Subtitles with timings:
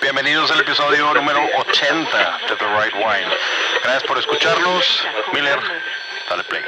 [0.00, 3.36] Bienvenidos al episodio número 80 de The Right Wine.
[3.82, 5.04] Gracias por escucharnos.
[5.32, 5.58] Miller,
[6.30, 6.62] dale play.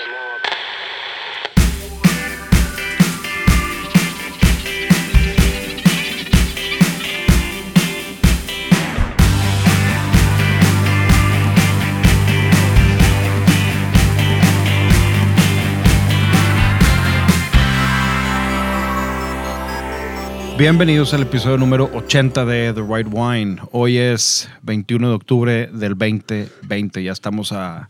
[20.60, 23.62] Bienvenidos al episodio número 80 de The Right Wine.
[23.72, 27.02] Hoy es 21 de octubre del 2020.
[27.02, 27.88] Ya estamos a,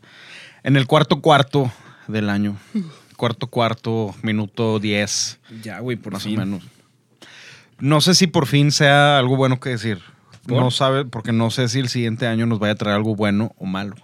[0.62, 1.72] en el cuarto cuarto
[2.06, 2.56] del año.
[3.16, 6.36] Cuarto cuarto, minuto 10, Ya, güey, por más fin.
[6.36, 6.62] o menos.
[7.80, 9.98] No sé si por fin sea algo bueno que decir.
[10.46, 10.62] ¿Por?
[10.62, 13.52] No sabe, porque no sé si el siguiente año nos vaya a traer algo bueno
[13.58, 13.96] o malo.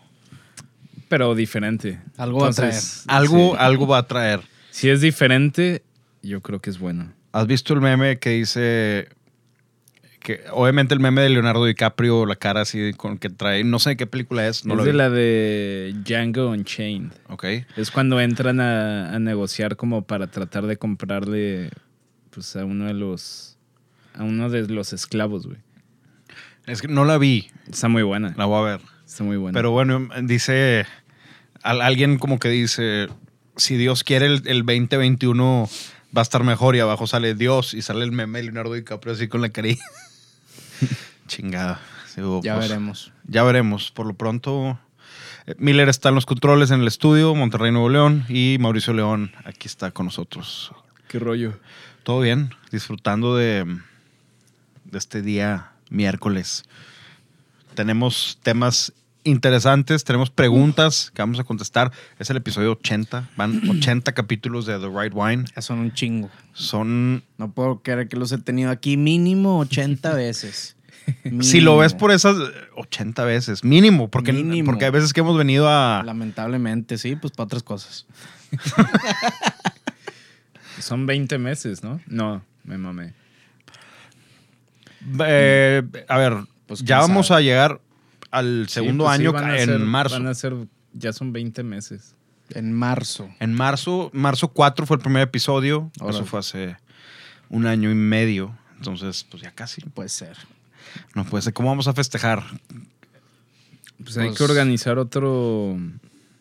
[1.09, 2.01] Pero diferente.
[2.17, 3.57] Algo va a Algo, sí.
[3.61, 4.41] algo va a traer.
[4.71, 5.85] Si es diferente,
[6.21, 7.13] yo creo que es bueno.
[7.37, 9.09] ¿Has visto el meme que dice
[10.21, 13.97] que obviamente el meme de Leonardo DiCaprio, la cara así con que trae, no sé
[13.97, 14.97] qué película es, no es lo de vi.
[14.97, 17.13] la de Django Unchained.
[17.29, 17.45] Ok.
[17.77, 21.71] Es cuando entran a, a negociar como para tratar de comprarle
[22.31, 23.57] pues a uno de los
[24.15, 25.59] a uno de los esclavos, güey.
[26.67, 28.35] Es que no la vi, Está muy buena.
[28.37, 28.81] la voy a ver.
[29.07, 29.57] Está muy buena.
[29.57, 30.87] Pero bueno, dice
[31.63, 33.07] al- alguien como que dice,
[33.57, 35.69] si Dios quiere el, el 2021
[36.15, 39.29] va a estar mejor y abajo sale Dios y sale el meme Leonardo DiCaprio así
[39.29, 39.85] con la carilla.
[41.27, 41.81] Chingada.
[42.43, 43.13] Ya pues, veremos.
[43.25, 43.91] Ya veremos.
[43.91, 44.79] Por lo pronto,
[45.47, 49.33] eh, Miller está en los controles en el estudio, Monterrey, Nuevo León, y Mauricio León
[49.45, 50.73] aquí está con nosotros.
[51.09, 51.59] qué rollo.
[52.05, 53.65] Todo bien, disfrutando de,
[54.85, 56.65] de este día miércoles.
[57.75, 58.95] Tenemos temas
[59.27, 61.93] interesantes, tenemos preguntas que vamos a contestar.
[62.19, 65.45] Es el episodio 80, van 80 capítulos de The Right Wine.
[65.55, 66.31] Ya son un chingo.
[66.55, 70.77] Son, No puedo creer que los he tenido aquí mínimo 80 veces.
[71.41, 72.37] si lo ves por esas
[72.77, 74.67] 80 veces, mínimo, porque, Mínimo.
[74.71, 76.03] porque hay veces que hemos venido a...
[76.05, 78.07] Lamentablemente, sí, pues para otras cosas.
[80.81, 82.01] Son 20 meses, ¿no?
[82.07, 83.13] No, me mamé.
[85.21, 86.35] Eh, a ver,
[86.67, 87.41] Pues, ya vamos sabe.
[87.41, 87.81] a llegar
[88.39, 90.15] al segundo Sí, pues sí, año van a en ser- marzo.
[90.17, 90.55] Van a ser
[90.93, 92.15] ya son 20 meses.
[92.51, 93.29] En marzo.
[93.41, 95.91] En marzo, marzo 4 fue el primer episodio.
[96.01, 96.19] Órale.
[96.19, 96.77] Eso fue hace
[97.49, 98.57] un año y medio.
[98.77, 99.81] Entonces, pues ya casi.
[99.83, 100.37] Puede ser.
[101.15, 101.53] No puede ser.
[101.53, 102.43] ¿Cómo vamos a festejar?
[104.03, 105.77] Pues hay Pues- que organizar otro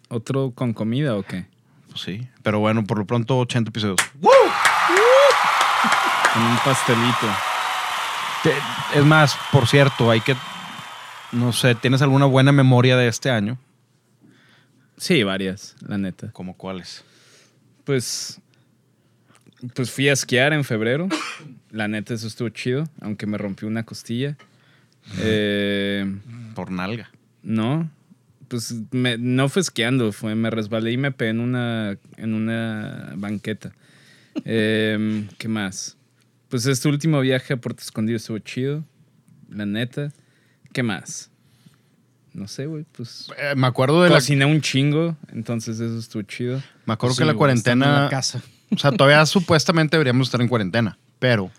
[0.09, 1.47] otro con comida o qué?
[1.89, 2.27] Pues sí.
[2.43, 3.97] Pero bueno, por lo pronto 80 episodios.
[6.33, 7.27] Con un pastelito.
[8.43, 10.35] Te- Es más, por cierto, hay que...
[11.31, 13.57] No sé, ¿tienes alguna buena memoria de este año?
[14.97, 16.31] Sí, varias, la neta.
[16.31, 17.03] ¿Como cuáles?
[17.83, 18.39] Pues
[19.73, 21.07] pues fui a esquiar en febrero.
[21.71, 24.37] La neta eso estuvo chido, aunque me rompí una costilla.
[25.19, 26.05] Eh,
[26.55, 27.09] Por nalga.
[27.43, 27.89] no,
[28.47, 33.13] pues me- no fue esquiando, fue me resbalé y me pegué en una en una
[33.15, 33.71] banqueta.
[34.45, 35.97] Eh, ¿Qué más?
[36.49, 38.83] Pues este último viaje a Puerto Escondido estuvo chido,
[39.49, 40.11] la neta.
[40.75, 41.31] ¿Qué más?
[42.33, 44.15] No sé, güey, pues Eh, me acuerdo de la...
[44.15, 46.61] cociné un chingo, entonces eso estuvo chido.
[46.85, 48.01] Me acuerdo Sí, que la estando en cuarentena...
[48.03, 48.41] la casa.
[48.71, 51.49] O sea, todavía supuestamente deberíamos estar en cuarentena, pero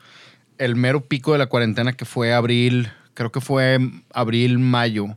[0.59, 3.79] el mero pico de la cuarentena que fue abril, creo que fue
[4.13, 5.17] abril, mayo,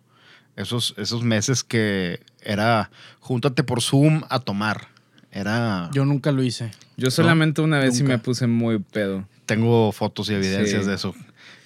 [0.56, 2.90] esos, esos meses que era
[3.20, 4.88] júntate por Zoom a tomar.
[5.32, 5.90] Era.
[5.92, 6.72] Yo nunca lo hice.
[6.96, 8.14] Yo solamente una vez sí Nunca.
[8.14, 9.28] me puse muy pedo.
[9.46, 10.90] tengo fotos y evidencias Sí.
[10.90, 11.14] de eso.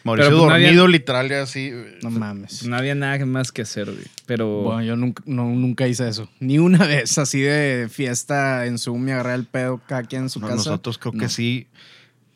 [0.03, 1.71] Mauricio Pero, pues, no había- dormido, literal, ya así.
[2.01, 2.59] No mames.
[2.59, 4.03] Pues No había nada más que hacer, güey.
[4.25, 6.29] Pero Bueno, yo nunca, no, nunca hice eso.
[6.39, 10.29] Ni una vez así de fiesta en Zoom y agarré el pedo cada quien en
[10.29, 10.57] su No, casa.
[10.57, 11.29] nosotros creo que No.
[11.29, 11.67] sí.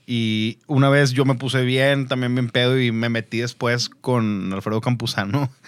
[0.05, 4.51] Y una vez yo me puse bien, también bien pedo y me metí después con
[4.53, 5.49] Alfredo Campuzano.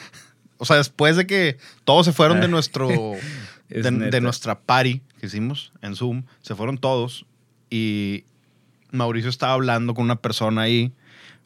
[0.62, 2.90] O sea, después de que todos se fueron de nuestro
[3.70, 7.26] de nuestra party que hicimos en Zoom, se fueron todos
[7.70, 8.26] y
[8.92, 10.92] Mauricio estaba hablando con una persona ahí.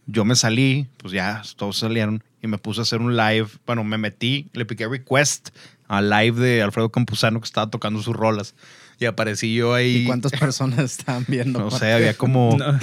[0.06, 3.48] Yo me salí, pues ya todos salieron y me puse a hacer un live.
[3.66, 5.50] Bueno, me metí, le piqué request
[5.88, 8.56] al live de Alfredo Campuzano que estaba tocando sus rolas
[9.00, 9.98] y aparecí yo ahí.
[10.04, 11.60] ¿Y cuántas personas estaban viendo?
[11.60, 12.80] No sé, había como, No.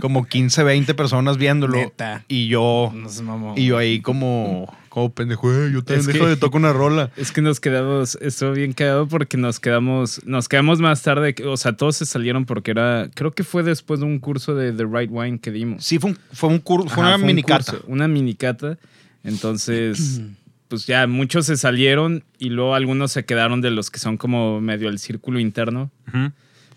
[0.00, 1.76] como 15, 20 personas viéndolo.
[1.78, 2.24] Neta.
[2.28, 3.54] Y yo, No se mamó.
[3.56, 6.72] y yo ahí como, como pendejo, "Eh, yo también Es dejo que- de tocar una
[6.74, 7.10] rola.
[7.16, 11.56] Es que nos quedamos, estuvo bien quedado porque nos quedamos, nos quedamos más tarde, o
[11.56, 14.84] sea, todos se salieron porque era, creo que fue después de un curso de The
[14.84, 15.82] Right Wine que dimos.
[15.86, 17.72] Sí, fue un, fue un curso, fue una un mini cata.
[17.72, 18.76] curso, una minicata.
[19.24, 20.20] Entonces,
[20.68, 24.60] pues ya muchos se salieron y luego algunos se quedaron de los que son como
[24.60, 25.90] medio el círculo interno.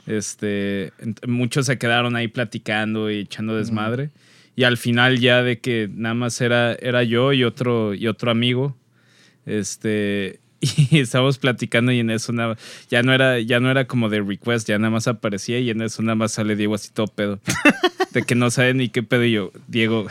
[0.06, 0.92] Este,
[1.28, 4.10] muchos se quedaron ahí platicando y echando desmadre.
[4.56, 8.32] Y al final ya de que nada más era, era yo y otro, y otro
[8.32, 8.78] amigo.
[9.46, 10.40] Este,
[10.92, 12.58] y estábamos platicando y en eso nada,
[12.90, 15.82] ya no era, ya no era como de request, ya nada más aparecía y en
[15.82, 17.40] eso nada más sale Diego así todo pedo.
[18.12, 20.08] de que no sabe ni qué pedo y yo, Diego,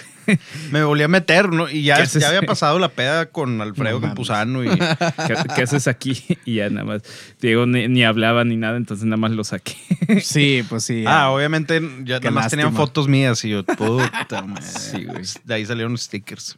[0.71, 1.69] Me volví a meter, ¿no?
[1.71, 4.07] Y ya, ya había pasado la peda con Alfredo No.
[4.07, 4.69] Campuzano y
[5.27, 6.23] ¿qué, qué haces aquí?
[6.45, 7.03] Y ya nada más,
[7.41, 9.77] Diego ni, ni hablaba ni nada, entonces nada más lo saqué.
[10.21, 11.05] Sí, pues sí.
[11.07, 14.63] Ah, obviamente ya Qué nada más tenían fotos mías y yo, puta madre.
[14.65, 15.23] Sí, güey.
[15.45, 16.57] De ahí salieron stickers.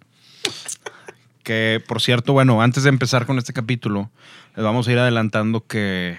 [1.45, 4.11] Que, por cierto, bueno, antes de empezar con este capítulo,
[4.57, 6.17] les vamos a ir adelantando que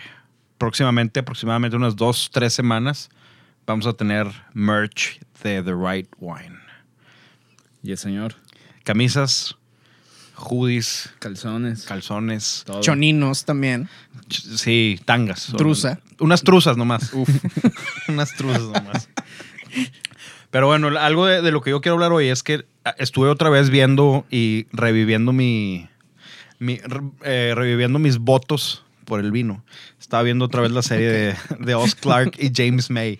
[0.58, 3.10] próximamente, aproximadamente unas dos, tres semanas,
[3.68, 6.58] vamos a tener merch de The Right Wine.
[7.84, 8.36] Y el señor,
[8.84, 9.58] Camisas,
[10.36, 12.82] hoodies, calzones, calzones, todo.
[12.82, 13.90] Choninos también.
[14.28, 15.52] ch- sí, tangas.
[15.58, 16.00] Truza.
[16.20, 17.12] Unas truzas nomás.
[18.08, 19.10] Unas truzas nomás.
[20.52, 22.66] Pero bueno, algo de, de lo que yo quiero hablar hoy es que
[22.98, 25.88] estuve otra vez viendo y reviviendo mi,
[26.60, 29.64] eh, reviviendo mis votos por el vino.
[30.00, 33.20] Estaba viendo otra vez la serie de, de Oz Clark y James May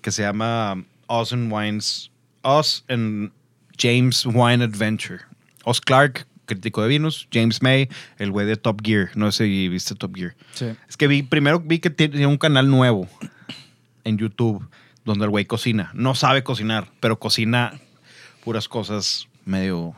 [0.00, 2.10] que se llama Oz and Wines,
[2.42, 3.30] Oz and
[3.78, 5.20] James Wine Adventure.
[5.64, 7.88] Oz Clark, crítico de vinos, James May,
[8.18, 9.10] el güey de Top Gear.
[9.14, 10.34] No sé si viste Top Gear.
[10.54, 10.66] Sí.
[10.88, 13.08] Es que vi, primero vi que tiene un canal nuevo
[14.04, 14.68] en YouTube
[15.04, 15.90] donde el güey cocina.
[15.94, 17.78] No sabe cocinar, pero cocina
[18.46, 19.92] puras cosas medio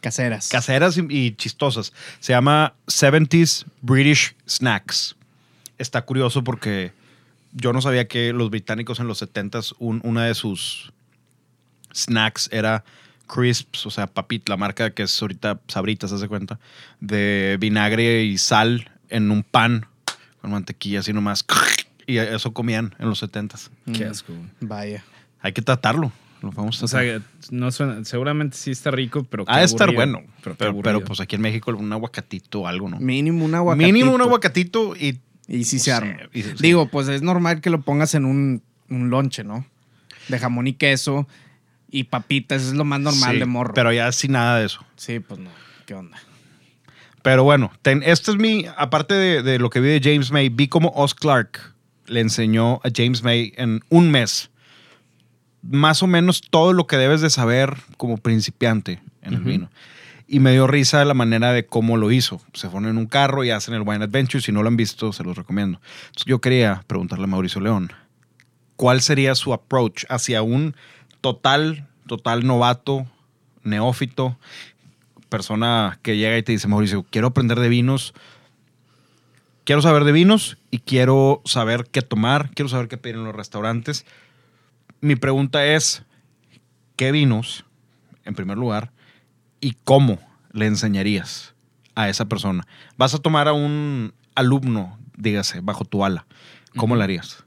[0.00, 0.48] Caseras.
[0.50, 1.92] caseras y, y chistosas.
[2.20, 5.16] Se llama 70s British Snacks.
[5.78, 6.92] Está curioso porque
[7.52, 10.92] yo no sabía que los británicos en los 70s, un- una de sus
[11.92, 12.84] snacks era
[13.26, 16.60] crisps, o sea, papit, la marca que es ahorita sabritas, ¿se cuenta?
[17.00, 19.86] De vinagre y sal en un pan
[20.40, 21.44] con mantequilla así nomás.
[22.06, 23.70] Y eso comían en los 70s.
[23.92, 24.32] Qué Mm, asco.
[24.32, 24.46] güey.
[24.60, 25.04] Vaya.
[25.40, 26.12] Hay que tratarlo.
[26.42, 27.20] Lo vamos a O tratar.
[27.40, 30.22] sea, no suena, seguramente sí está rico, pero ha de estar bueno.
[30.42, 31.00] Pero, pero, aburrido.
[31.04, 32.98] pues aquí en México un aguacatito o algo, ¿no?
[33.00, 33.92] Mínimo un aguacatito.
[33.92, 35.18] Mínimo un aguacatito y.
[35.48, 36.16] Y sí no se sé, arma.
[36.32, 36.50] y- sí.
[36.60, 39.64] Digo, pues es normal que lo pongas en un, un lonche, ¿no?
[40.28, 41.26] De jamón y queso
[41.90, 42.62] y papitas.
[42.62, 43.72] Es lo más normal Sí, de morro.
[43.74, 44.84] Pero ya sin nada de eso.
[44.96, 45.50] Sí, pues no.
[45.86, 46.18] ¿Qué onda?
[47.22, 48.66] Pero bueno, ten- este es mi.
[48.76, 51.74] Aparte de, de lo que vi de James May, vi como Oz Clark
[52.06, 54.50] le enseñó a James May en un mes
[55.62, 59.70] más o menos todo lo que debes de saber como principiante en el vino.
[60.26, 62.40] Y me dio risa la manera de cómo lo hizo.
[62.52, 64.42] Se fueron en un carro y hacen el Wine Adventure.
[64.42, 65.80] Si no lo han visto, se los recomiendo.
[66.06, 67.92] Entonces, yo quería preguntarle a Mauricio León,
[68.76, 70.76] ¿cuál sería su approach hacia un
[71.20, 73.06] total, total novato,
[73.64, 74.36] neófito,
[75.28, 78.14] persona que llega y te dice, Mauricio, quiero aprender de vinos,
[79.64, 83.34] quiero saber de vinos y quiero saber qué tomar, quiero saber qué pedir en los
[83.34, 84.04] restaurantes.
[85.00, 86.02] Mi pregunta es,
[86.96, 87.64] ¿qué vinos,
[88.24, 88.92] en primer lugar,
[89.60, 90.18] y cómo
[90.52, 91.54] le enseñarías
[91.94, 92.66] a esa persona?
[92.96, 96.26] Vas a tomar a un alumno, dígase, bajo tu ala.
[96.76, 97.44] ¿Cómo lo harías?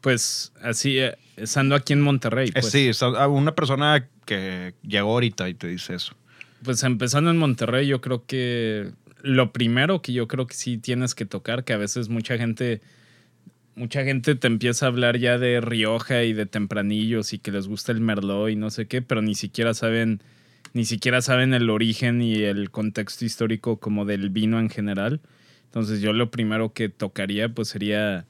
[0.00, 2.48] Pues así, eh, estando aquí en Monterrey.
[2.48, 6.14] Eh, Pues, sí, es a una persona que llegó ahorita y te dice eso.
[6.62, 8.92] Pues empezando en Monterrey, yo creo que
[9.22, 12.80] lo primero que yo creo que sí tienes que tocar, que a veces mucha gente,
[13.76, 17.68] mucha gente te empieza a hablar ya de Rioja y de tempranillos y que les
[17.68, 20.22] gusta el Merlot y no sé qué, pero ni siquiera saben,
[20.72, 25.20] ni siquiera saben el origen y el contexto histórico como del vino en general.
[25.66, 28.24] Entonces yo lo primero que tocaría pues sería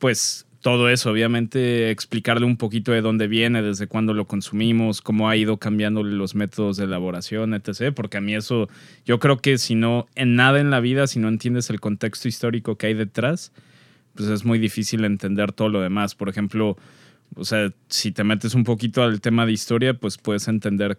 [0.00, 5.28] pues todo eso, obviamente explicarle un poquito de dónde viene, desde cuándo lo consumimos, cómo
[5.28, 7.94] ha ido cambiando los métodos de elaboración, etc.
[7.94, 8.68] Porque a mí eso,
[9.04, 12.26] yo creo que si no, en nada en la vida, si no entiendes el contexto
[12.26, 13.52] histórico que hay detrás,
[14.16, 16.14] pues es muy difícil entender todo lo demás.
[16.14, 16.76] Por ejemplo,
[17.34, 20.98] o sea, si te metes un poquito al tema de historia, pues puedes entender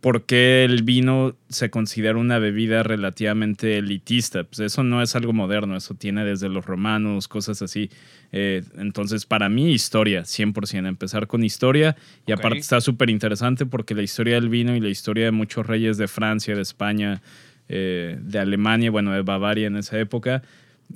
[0.00, 4.44] por qué el vino se considera una bebida relativamente elitista.
[4.44, 7.90] Pues eso no es algo moderno, eso tiene desde los romanos, cosas así.
[8.32, 10.88] Eh, entonces, para mí, historia, 100%.
[10.88, 11.96] Empezar con historia.
[12.26, 15.66] Y aparte está súper interesante porque la historia del vino y la historia de muchos
[15.66, 17.20] reyes de Francia, de España,
[17.68, 20.42] eh, de Alemania, bueno, de Bavaria en esa época,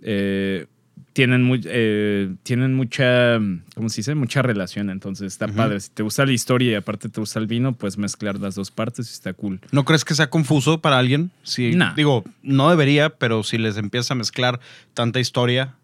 [0.03, 0.67] eh,
[1.13, 3.39] tienen, mu- eh, tienen mucha,
[3.75, 4.15] ¿cómo se dice?
[4.15, 4.91] Mucha relación.
[4.91, 5.79] Entonces está padre.
[5.81, 8.71] Si te gusta la historia y aparte te gusta el vino, pues mezclar las dos
[8.71, 9.61] partes y está cool.
[9.71, 11.31] ¿No crees que sea confuso para alguien?
[11.45, 11.95] Si, Nah.
[11.95, 14.59] Digo, no debería, pero si les empieza a mezclar
[14.93, 15.75] tanta historia.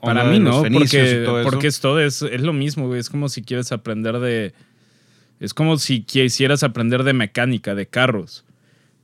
[0.00, 2.98] Para mí no, porque, todo porque es todo, es, es lo mismo, güey.
[3.00, 4.52] Es como si quieres aprender de...
[5.40, 8.44] Es como si quisieras aprender de mecánica, de carros.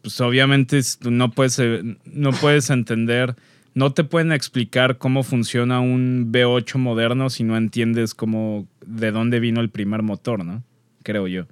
[0.03, 3.37] Pues obviamente no puedes, eh, no puedes entender
[3.75, 9.41] no te pueden explicar cómo funciona un V8 moderno si no entiendes cómo, de dónde
[9.41, 10.63] vino el primer motor, ¿no?
[11.03, 11.47] Creo yo.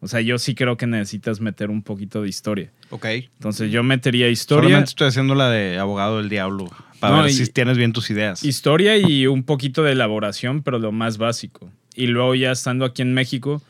[0.00, 2.70] O sea, yo sí creo que necesitas meter un poquito de historia.
[2.90, 3.04] Ok.
[3.04, 4.68] Entonces yo metería historia.
[4.68, 6.70] Solamente estoy haciendo la de abogado del diablo.
[7.00, 8.44] Para No, ver si tienes bien tus ideas.
[8.44, 11.70] Historia y un poquito de elaboración, pero lo más básico.
[11.94, 13.60] Y luego ya estando aquí en México,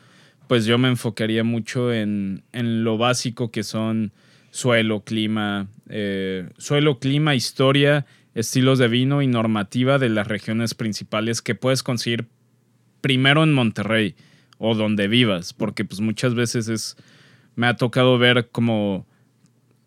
[0.47, 4.11] pues yo me enfocaría mucho en, en lo básico que son
[4.51, 11.41] suelo, clima, eh, suelo, clima, historia, estilos de vino y normativa de las regiones principales
[11.41, 12.27] que puedes conseguir
[13.01, 14.15] primero en Monterrey
[14.57, 16.97] o donde vivas, porque pues muchas veces es,
[17.55, 19.07] me ha tocado ver como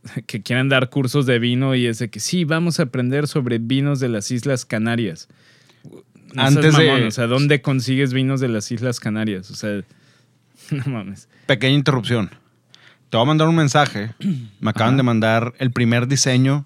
[0.27, 3.59] que quieren dar cursos de vino y es de que sí, vamos a aprender sobre
[3.59, 5.29] vinos de las Islas Canarias.
[6.35, 9.51] No Antes de- O sea, ¿dónde consigues vinos de las Islas Canarias?
[9.51, 9.83] O sea,
[10.71, 11.29] no mames.
[11.47, 12.31] Pequeña interrupción.
[13.13, 14.15] Te voy a mandar un mensaje.
[14.59, 14.97] Me acaban Ajá.
[14.97, 16.65] de mandar el primer diseño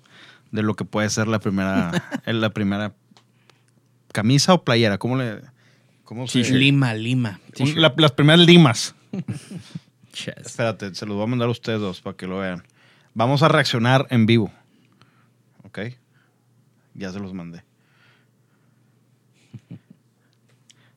[0.53, 1.91] de lo que puede ser la primera,
[2.25, 2.95] la primera
[4.13, 4.97] camisa o playera.
[4.97, 5.41] ¿Cómo le...?
[6.05, 7.41] ¿Cómo se Lima, Lima.
[7.75, 8.95] La- las primeras limas.
[10.13, 10.37] Chas.
[10.39, 12.63] Espérate, se los voy a mandar a ustedes dos para que lo vean.
[13.13, 14.53] Vamos a reaccionar en vivo.
[15.65, 15.81] ¿Ok?
[16.95, 17.65] Ya se los mandé.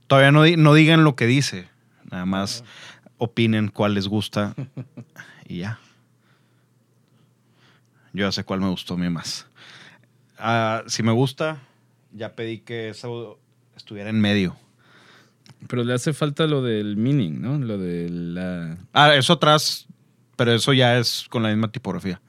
[0.06, 1.68] Todavía no, no digan lo que dice.
[2.12, 2.64] Nada más
[3.18, 4.54] opinen cuál les gusta.
[5.50, 5.80] Y ya.
[8.14, 9.48] Yo ya sé cuál me gustó a mí más.
[10.38, 11.60] Ah, si me gusta,
[12.14, 13.40] ya pedí que eso
[13.76, 14.56] estuviera en medio.
[15.68, 17.58] Pero le hace falta lo del meaning, ¿no?
[17.58, 18.78] Lo de la...
[18.94, 19.88] Ah, eso atrás,
[20.38, 22.22] pero eso ya es con la misma tipografía.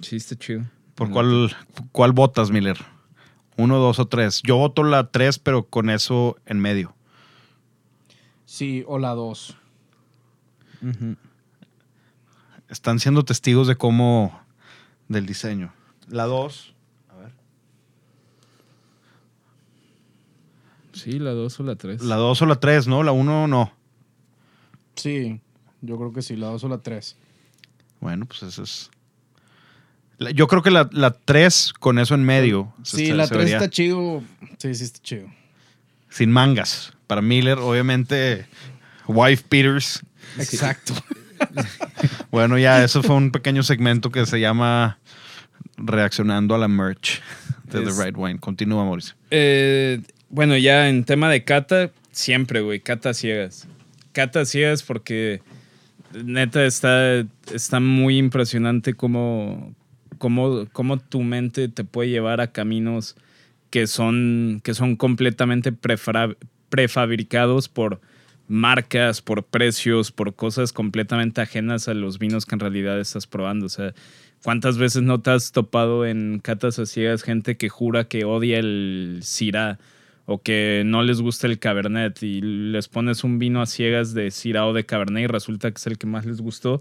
[0.00, 0.64] Sí, está chido.
[0.94, 1.56] ¿Por No, cuál,
[1.92, 2.78] cuál votas, Miller?
[3.56, 4.40] ¿Uno, dos o tres?
[4.42, 6.96] Yo voto la tres, pero con eso en medio.
[8.46, 9.56] Sí, o la dos.
[10.82, 11.16] Ujú.
[12.70, 14.40] Están siendo testigos de cómo...
[15.08, 15.72] del diseño.
[16.08, 16.72] La dos...
[17.10, 17.32] A ver.
[20.92, 22.02] Sí, la 2 o la 3.
[22.02, 23.02] La dos o la tres, ¿no?
[23.02, 23.72] La uno no.
[24.96, 25.40] Sí,
[25.80, 27.16] yo creo que sí, la dos o la tres.
[28.00, 28.90] Bueno, pues eso es...
[30.18, 32.72] La- Yo creo que la, la tres con eso en medio.
[32.82, 34.22] Sí, se- la se tres vería está chido.
[34.58, 35.28] Sí, sí está chido.
[36.10, 36.92] Sin mangas.
[37.06, 38.46] Para Miller, obviamente,
[39.06, 40.02] Wife Peters.
[40.38, 40.94] Exacto.
[42.30, 44.98] Bueno, ya, eso fue un pequeño segmento que se llama
[45.76, 47.20] Reaccionando a la merch
[47.64, 48.38] de Es- The Right Wine.
[48.38, 49.14] Continúa, Mauricio.
[49.30, 53.66] Eh, bueno, ya en tema de cata, siempre, güey, cata ciegas.
[54.12, 55.40] Cata ciegas porque
[56.24, 59.74] neta está, está muy impresionante cómo,
[60.18, 63.16] cómo, cómo tu mente te puede llevar a caminos
[63.70, 66.36] que son, que son completamente prefra-
[66.68, 68.00] prefabricados por
[68.50, 73.66] marcas, por precios, por cosas completamente ajenas a los vinos que en realidad estás probando.
[73.66, 73.94] O sea,
[74.42, 78.58] ¿cuántas veces no te has topado en catas a ciegas gente que jura que odia
[78.58, 79.78] el Syrah
[80.26, 84.32] o que no les gusta el Cabernet y les pones un vino a ciegas de
[84.32, 86.80] Syrah o de Cabernet y resulta que es el que más les gustó,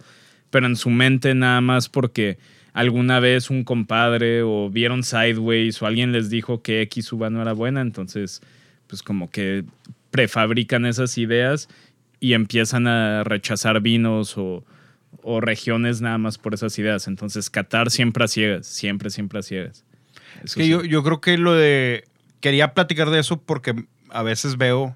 [0.50, 2.40] pero en su mente nada más porque
[2.74, 7.44] alguna vez un compadre o vieron Sideways o alguien les dijo que X uva no
[7.44, 8.42] era buena, entonces
[8.88, 9.66] pues como que
[10.12, 11.70] prefabrican esas ideas
[12.20, 14.66] y empiezan a rechazar vinos o,
[15.24, 17.08] o regiones nada más por esas ideas.
[17.08, 19.86] Entonces, Qatar siempre a ciegas, siempre, siempre a ciegas.
[20.44, 20.70] Es que sí.
[20.70, 22.06] yo, yo creo que lo de.
[22.42, 23.76] Quería platicar de eso porque
[24.10, 24.96] a veces veo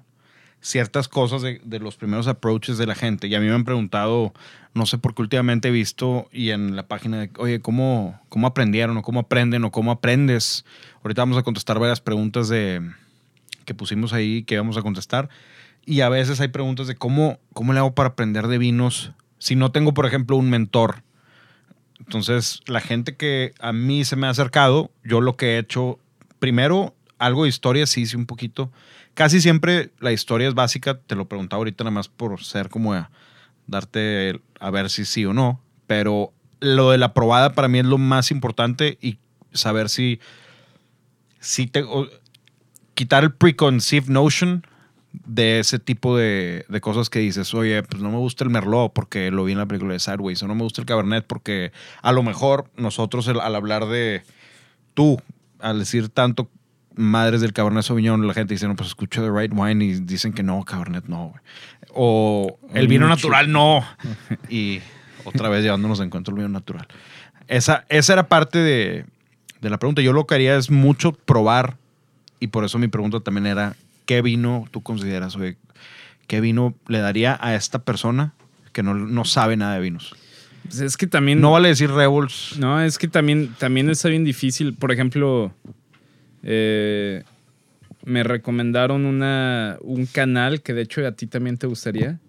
[0.60, 3.26] ciertas cosas de, de los primeros approaches de la gente.
[3.26, 4.32] Y a mí me han preguntado,
[4.72, 8.46] no sé por qué últimamente he visto y en la página de, oye, ¿cómo, cómo
[8.46, 10.64] aprendieron o cómo aprenden o cómo aprendes?
[11.02, 12.80] Ahorita vamos a contestar varias preguntas de,
[13.64, 15.28] que pusimos ahí que vamos a contestar.
[15.86, 19.56] Y a veces hay preguntas de cómo, cómo le hago para aprender de vinos si
[19.56, 21.02] no tengo, por ejemplo, un mentor.
[21.98, 25.98] Entonces, la gente que a mí se me ha acercado, yo lo que he hecho,
[26.38, 28.70] primero, algo de historia, sí, sí, un poquito.
[29.14, 32.94] Casi siempre la historia es básica, te lo preguntaba ahorita nada más por ser como
[32.94, 33.10] a
[33.66, 37.86] darte a ver si sí o no, pero lo de la probada para mí es
[37.86, 39.18] lo más importante y
[39.52, 40.20] saber si,
[41.40, 41.84] si te,
[42.94, 44.66] quitar el preconceived notion
[45.12, 48.92] de ese tipo de, de cosas que dices, oye, pues no me gusta el Merlot
[48.92, 51.70] porque lo vi en la película de Sideways, o no me gusta el Cabernet porque
[52.02, 54.22] a lo mejor nosotros el- al hablar de
[54.94, 55.20] tú,
[55.60, 56.50] al decir tanto
[56.96, 60.32] madres del Cabernet Sauvignon, la gente dice, no, pues escucho The Right Wine y dicen
[60.32, 61.40] que no, Cabernet no, güey.
[61.96, 63.84] O el vino natural no.
[64.48, 64.80] Y
[65.24, 66.86] otra vez llevándonos de encuentro el vino natural.
[67.46, 69.04] Esa, esa era parte de,
[69.60, 70.02] de la pregunta.
[70.02, 71.76] Yo lo que haría es mucho probar
[72.44, 73.74] y por eso mi pregunta también era,
[74.04, 75.56] ¿qué vino tú consideras, oye,
[76.26, 78.34] qué vino le daría a esta persona
[78.74, 80.14] que no, no sabe nada de vinos?
[80.64, 81.40] Pues es que también.
[81.40, 82.56] No vale decir Rebels.
[82.58, 84.74] No, es que también, también está bien difícil.
[84.74, 85.54] Por ejemplo,
[86.42, 87.22] eh,
[88.04, 92.20] me recomendaron una, un canal que de hecho a ti también te gustaría.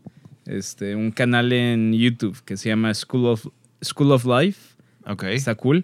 [0.46, 3.48] Este, un canal en YouTube que se llama School of,
[3.84, 4.76] School of Life.
[5.08, 5.24] Ok.
[5.24, 5.84] Está cool.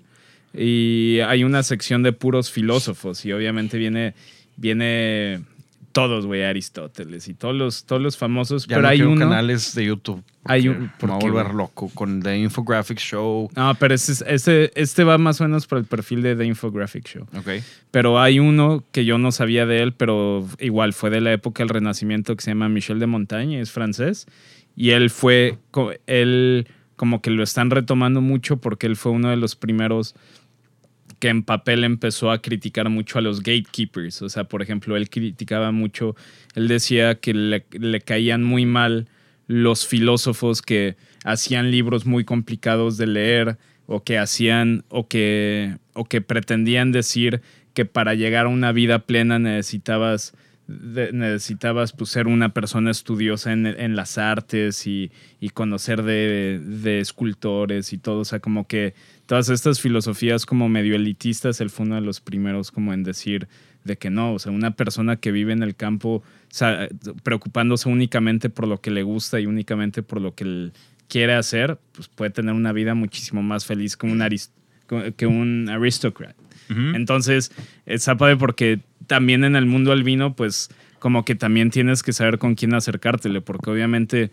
[0.54, 4.14] Y hay una sección de puros filósofos y obviamente viene,
[4.58, 5.42] viene
[5.92, 8.64] todos, güey, Aristóteles y todos los, todos los famosos.
[8.68, 9.20] Ya pero no hay uno.
[9.30, 10.24] canales de YouTube.
[10.46, 13.50] Hay un- Me ¿por voy a volver loco con The Infographic Show.
[13.56, 17.06] No, pero este, es- este, va más o menos por el perfil de The Infographic
[17.08, 17.24] Show.
[17.38, 17.62] Ok.
[17.92, 21.62] Pero hay uno que yo no sabía de él, pero igual fue de la época
[21.64, 24.28] del Renacimiento que se llama Michel de Montaigne, es francés.
[24.78, 25.58] Y él fue,
[26.08, 30.16] él como que lo están retomando mucho porque él fue uno de los primeros
[31.22, 34.24] que en papel empezó a criticar mucho a los gatekeepers.
[34.24, 36.16] O sea, por ejemplo, él criticaba mucho,
[36.56, 39.08] él decía que le, le caían muy mal
[39.46, 46.06] los filósofos que hacían libros muy complicados de leer o que hacían o que, o
[46.06, 47.42] que pretendían decir
[47.76, 50.34] que para llegar a una vida plena necesitabas
[50.68, 57.00] necesitabas pues, ser una persona estudiosa en, en las artes y, y conocer de, de
[57.00, 58.20] escultores y todo.
[58.20, 58.94] O sea, como que
[59.32, 63.48] todas estas filosofías como medio elitistas, él fue uno de los primeros como en decir
[63.86, 66.22] de que no, o sea, una persona que vive en el campo
[67.24, 70.74] preocupándose únicamente por lo que le gusta y únicamente por lo que él
[71.08, 74.52] quiere hacer, pues puede tener una vida muchísimo más feliz que un, aris-
[75.16, 76.36] que un aristocrat.
[76.70, 76.94] Ujú.
[76.94, 77.54] Entonces,
[77.86, 80.70] está padre porque también en el mundo del vino, pues
[81.00, 84.30] como que también tienes que saber con quién acercártele, porque obviamente,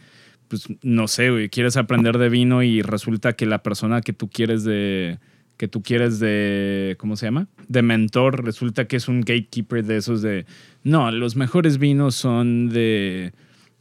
[0.48, 4.28] pues no sé, güey, quieres aprender de vino y resulta que la persona que tú
[4.28, 5.18] quieres de
[5.56, 7.48] que tú quieres de ¿cómo se llama?
[7.68, 10.46] de mentor, resulta que es un gatekeeper de esos de
[10.84, 13.32] no, los mejores vinos son de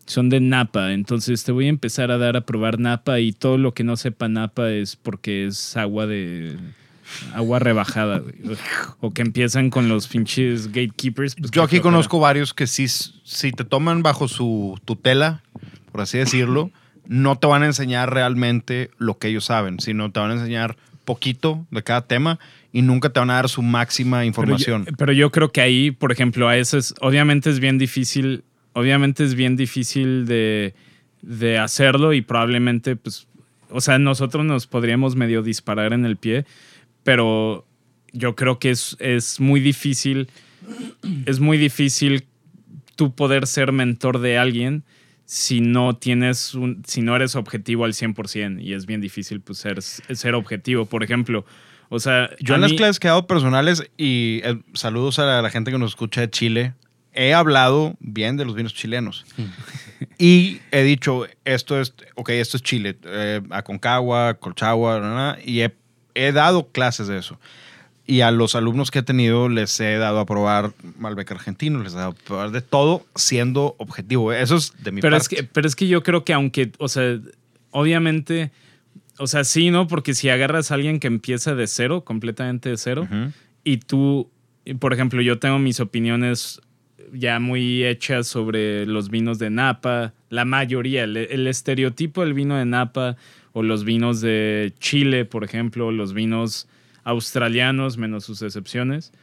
[0.05, 3.57] son de Napa, entonces te voy a empezar a dar a probar Napa y todo
[3.57, 6.57] lo que no sepa Napa es porque es agua de
[7.33, 8.36] agua rebajada, güey.
[9.00, 11.36] O que empiezan con los pinches gatekeepers.
[11.36, 15.43] pues, Yo aquí conozco varios que sí, si te toman bajo su tutela,
[15.98, 16.70] por así decirlo,
[17.08, 20.77] no te van a enseñar realmente lo que ellos saben, sino te van a enseñar
[21.05, 22.38] poquito de cada tema
[22.72, 24.83] y nunca te van a dar su máxima información.
[24.83, 27.79] Pero yo, pero yo creo que ahí, por ejemplo, a eso es, obviamente es bien
[27.79, 30.75] difícil, obviamente es bien difícil de,
[31.24, 33.25] de hacerlo y probablemente, pues,
[33.72, 36.46] o sea, nosotros nos podríamos medio disparar en el pie,
[37.01, 37.66] pero
[38.14, 40.29] yo creo que es, es muy difícil,
[41.25, 42.25] es muy difícil
[42.96, 44.83] tú poder ser mentor de alguien
[45.29, 49.57] si no tienes un, si no eres objetivo al 100% y es bien difícil pues
[49.59, 50.85] ser, ser objetivo.
[50.85, 51.46] Por ejemplo,
[51.90, 55.42] o sea, Yo en las mí- clases que he dado personales y eh, saludos a
[55.42, 56.74] la, gente que nos escucha de Chile,
[57.13, 59.25] he hablado bien de los vinos chilenos.
[60.18, 65.75] y he dicho, esto es, ok, esto es Chile, eh, Aconcagua, Colchagua, y he,
[66.16, 67.37] he dado clases de eso.
[68.09, 71.93] Y a los alumnos que he tenido les he dado a probar Malbec argentino, les
[71.93, 74.31] he dado a probar de todo siendo objetivo.
[74.31, 75.35] Eso es de mi pero es, parte.
[75.35, 77.20] que, pero es que yo creo que aunque, o sea,
[77.72, 78.51] obviamente,
[79.20, 79.87] o sea, sí, ¿no?
[79.87, 83.07] Porque si agarras a alguien que empieza de cero, completamente de cero,
[83.65, 84.29] y tú,
[84.79, 86.61] por ejemplo, yo tengo mis opiniones
[87.11, 92.55] ya muy hechas sobre los vinos de Napa, la mayoría, el, el estereotipo del vino
[92.55, 93.17] de Napa
[93.53, 96.67] o los vinos de Chile, por ejemplo, los vinos
[97.07, 99.13] australianos, menos sus excepciones.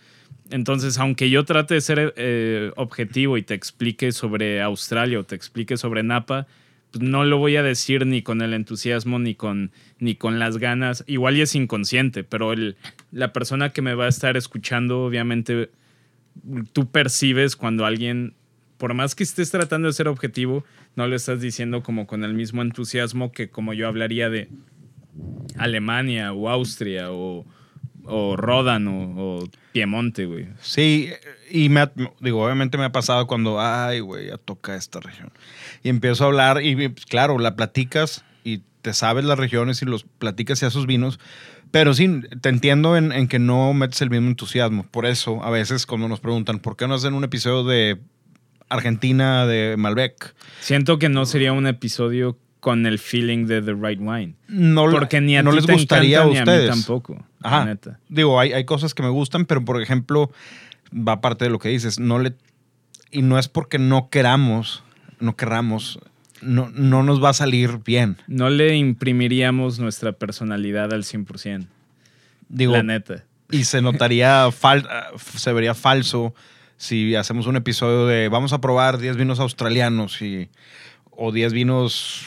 [0.51, 5.35] Entonces, aunque yo trate de ser eh, objetivo y te explique sobre Australia o te
[5.35, 6.47] explique sobre Napa,
[6.91, 10.57] pues no lo voy a decir ni con el entusiasmo ni con, ni con las
[10.57, 11.05] ganas.
[11.07, 12.77] Igual es inconsciente, pero el,
[13.13, 15.71] la persona que me va a estar escuchando, obviamente,
[16.73, 18.33] tú percibes cuando alguien,
[18.79, 20.65] por más que estés tratando de ser objetivo,
[20.97, 24.49] no lo estás diciendo como con el mismo entusiasmo que como yo hablaría de
[25.59, 27.45] Alemania o Austria o,
[28.07, 30.49] o Ródano o Piemonte, güey.
[30.61, 31.11] Sí,
[31.51, 35.31] y me ha- digo, obviamente me ha pasado cuando, ay, güey, ya toca esta región.
[35.83, 39.87] Y empiezo a hablar y pues, claro, la platicas y te sabes las regiones y
[39.87, 41.19] los platicas y esos vinos,
[41.71, 42.09] pero sí,
[42.41, 44.85] te entiendo en, en que no metes el mismo entusiasmo.
[44.91, 47.99] Por eso, a veces cuando nos preguntan, ¿por qué no hacen un episodio de
[48.69, 50.35] Argentina, de Malbec?
[50.61, 54.37] Siento que no sería un episodio con el feeling de The Right Wine.
[54.49, 56.71] No, Porque ni a no ti les te gustaría encanta, a ni a mí ustedes.
[57.51, 57.65] La Ajá.
[57.67, 57.99] neta.
[58.09, 60.31] Digo, hay, hay cosas que me gustan, pero por ejemplo,
[60.93, 61.99] va parte de lo que dices.
[62.01, 62.35] No le,
[63.11, 64.83] y no es porque no queramos,
[65.21, 65.99] no querramos,
[66.43, 68.17] no, no nos va a salir bien.
[68.27, 71.67] No le imprimiríamos nuestra personalidad al 100%.
[72.49, 73.25] Digo, la neta.
[73.51, 76.35] y se notaría, fal- se vería falso
[76.77, 80.51] si hacemos un episodio de vamos a probar 10 vinos australianos y,
[81.11, 82.27] o 10 vinos,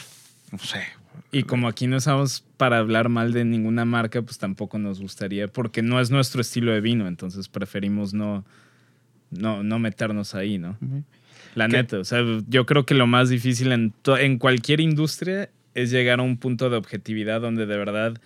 [0.50, 0.82] no sé,
[1.32, 5.48] Y como aquí no estamos para hablar mal de ninguna marca, pues tampoco nos gustaría,
[5.48, 8.44] porque no es nuestro estilo de vino, entonces preferimos no,
[9.30, 10.76] no, no meternos ahí, ¿no?
[11.54, 11.76] La ¿Qué?
[11.78, 16.22] neta, o sea, yo creo que lo más difícil en, cualquier industria es llegar a
[16.22, 18.20] un punto de objetividad donde de verdad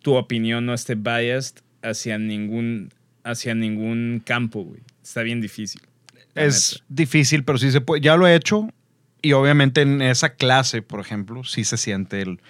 [0.00, 2.90] tu opinión no esté biased hacia ningún,
[3.24, 4.80] hacia ningún campo, güey.
[5.02, 5.82] Está bien difícil.
[6.34, 6.84] Es neta.
[6.88, 8.00] difícil, pero sí se puede.
[8.00, 8.72] Ya lo he hecho.
[9.22, 12.40] Y obviamente en esa clase, por ejemplo, sí se siente el.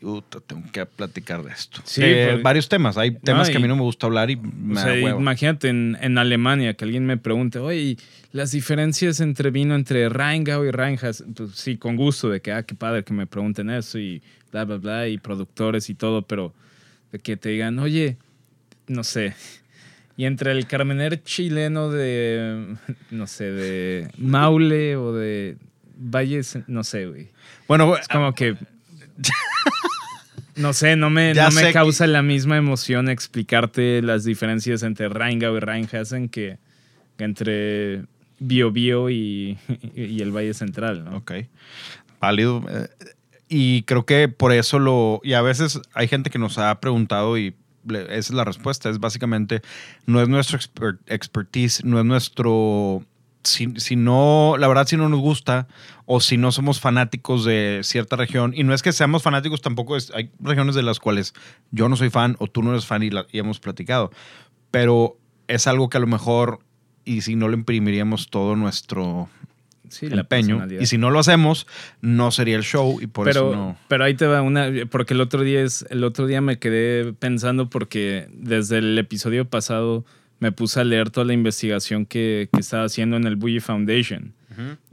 [0.00, 1.80] "Uta, tengo que platicar de esto.
[1.84, 2.96] Sí, porque- varios temas.
[2.96, 5.18] Hay temas que a mí no me gusta hablar y O me sea, da hueva.
[5.20, 7.96] imagínate en, en Alemania que alguien me pregunte, oye,
[8.32, 12.62] las diferencias entre vino entre Rheingau y Rheinhaus, pues sí, con gusto, de que, ah,
[12.62, 16.54] qué padre que me pregunten eso y bla, bla, bla, y productores y todo, pero
[17.10, 18.16] de que te digan, oye,
[18.86, 19.34] no sé,
[20.16, 22.76] y entre el Carmener chileno de,
[23.10, 25.56] no sé, de Maule o de
[25.98, 27.28] Valles, no sé, güey.
[27.66, 28.56] Bueno, Es como que.
[30.56, 35.08] No sé, no me, no me que- causa la misma emoción explicarte las diferencias entre
[35.08, 36.58] Rheingau y Rheinhessen que,
[37.18, 38.02] entre
[38.40, 39.56] Bio Bio y,
[39.94, 41.18] y el Valle Central, ¿no?
[41.18, 41.32] Ok.
[42.20, 42.64] Válido.
[42.68, 42.88] Eh,
[43.48, 45.20] Y creo que por eso lo.
[45.22, 47.54] Y a veces hay gente que nos ha preguntado y
[47.88, 48.90] esa es la respuesta.
[48.90, 49.62] Es básicamente,
[50.06, 53.04] no es nuestro exper- expertise, no es nuestro.
[53.48, 55.66] Si, si no, la verdad, si no nos gusta
[56.06, 59.96] o si no somos fanáticos de cierta región, y no es que seamos fanáticos tampoco,
[59.96, 61.34] es, hay regiones de las cuales
[61.70, 64.10] yo no soy fan o tú no eres fan y, la- y hemos platicado,
[64.70, 65.16] pero
[65.48, 66.60] es algo que a lo mejor,
[67.04, 69.28] y si no le imprimiríamos todo nuestro,
[69.90, 70.66] Sí, empeño.
[70.78, 71.66] Y si no lo hacemos,
[72.02, 73.76] no sería el show y por pero, eso no.
[73.88, 77.14] pero ahí te va una, porque el otro día es, el otro día me quedé
[77.14, 80.04] pensando porque desde el episodio pasado
[80.40, 84.34] me puse a leer toda la investigación que, que estaba haciendo en el Bully Foundation.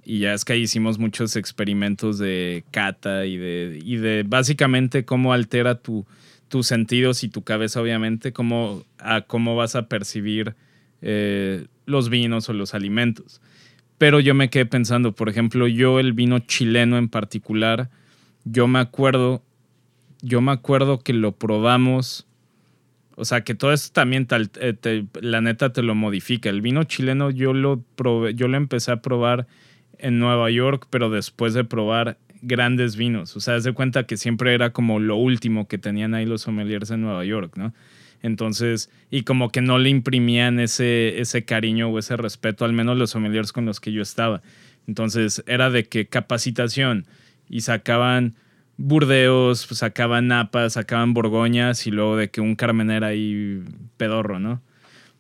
[0.04, 5.06] Y ya es que ahí hicimos muchos experimentos de cata y de, y de básicamente
[5.06, 6.06] cómo altera tu,
[6.48, 10.56] tus sentidos y tu cabeza, obviamente, cómo, a cómo vas a percibir
[11.02, 13.42] eh, los vinos o los alimentos.
[13.98, 17.90] Pero yo me quedé pensando, por ejemplo, yo el vino chileno en particular,
[18.44, 19.42] yo me acuerdo,
[20.22, 22.28] yo me acuerdo que lo probamos,
[23.15, 26.49] o sea, que todo esto también, tal- eh, te- la neta, te lo modifica.
[26.49, 29.47] El vino chileno yo lo, probé, yo lo empecé a probar
[29.97, 33.36] en Nueva York, pero después de probar grandes vinos.
[33.36, 36.41] O sea, haz de cuenta que siempre era como lo último que tenían ahí los
[36.41, 37.73] sommeliers en Nueva York, ¿no?
[38.21, 42.97] Entonces, y como que no le imprimían ese, ese cariño o ese respeto, al menos
[42.97, 44.41] los sommeliers con los que yo estaba.
[44.88, 47.06] Entonces, era de que capacitación
[47.49, 48.36] y sacaban
[48.78, 53.64] Burdeos, pues, sacaban Napas, sacaban Borgoñas y luego de que un Carmener ahí
[53.98, 54.62] pedorro, ¿no?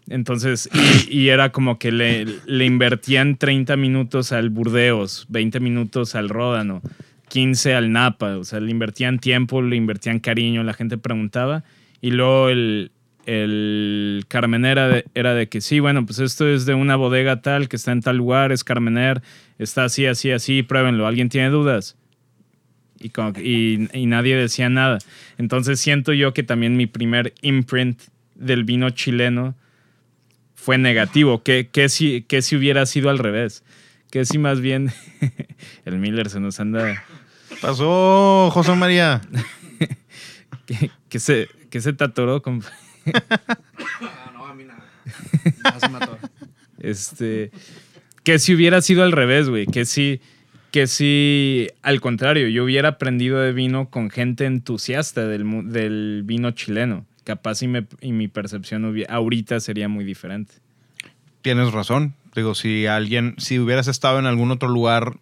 [0.07, 0.69] Entonces,
[1.09, 6.81] y, era como que le, le invertían 30 minutos al Burdeos, 20 minutos al Ródano,
[7.29, 11.63] 15 al Napa, o sea, le invertían tiempo, le invertían cariño, la gente preguntaba,
[12.01, 12.91] y luego el,
[13.25, 17.75] el era era de que sí, bueno, pues esto es de una bodega tal, que
[17.77, 19.21] está en tal lugar, es Carmener,
[19.57, 21.97] está así, así, así, pruébenlo, ¿alguien tiene dudas?
[22.99, 24.99] Y, como que- y, y nadie decía nada.
[25.37, 28.01] Entonces siento yo que también mi primer imprint
[28.35, 29.55] del vino chileno
[30.55, 31.43] fue negativo.
[31.43, 33.63] ¿Qué, qué si, qué si hubiera sido al revés?
[34.11, 34.91] ¿Qué si más bien
[35.85, 37.03] el Miller se nos anda...
[37.61, 39.21] Pasó, José María.
[40.65, 42.59] que, que se, que se tatoró con...
[42.59, 44.83] No, no, a mí nada.
[45.73, 46.17] No se mató.
[46.79, 47.51] Este,
[48.23, 50.21] que si hubiera sido al revés, güey, que si,
[50.75, 56.51] que si, al contrario, yo hubiera aprendido de vino con gente entusiasta del, del vino
[56.51, 60.55] chileno, capaz y, me- y mi percepción ahorita sería muy diferente.
[61.41, 62.13] Tienes razón.
[62.35, 65.13] Digo, si alguien, si hubieras estado en algún otro lugar,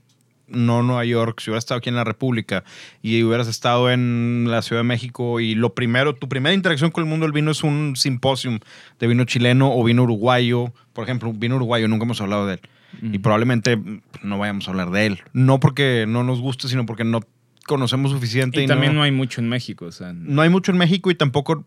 [0.47, 2.63] no Nueva York, si hubieras estado aquí en la República
[3.03, 7.03] y hubieras estado en la Ciudad de México y lo primero, tu primera interacción con
[7.03, 8.57] el mundo del vino es un simposium
[8.99, 10.73] de vino chileno o vino uruguayo.
[10.93, 12.59] Por ejemplo, vino uruguayo, nunca hemos hablado de él.
[13.01, 13.79] Y probablemente
[14.21, 15.21] no vayamos a hablar de él.
[15.33, 17.21] No porque no nos guste, sino porque no
[17.65, 18.61] conocemos suficiente.
[18.61, 20.77] Y Y, también no, no hay mucho en México, o sea, no hay mucho en
[20.77, 21.65] México y tampoco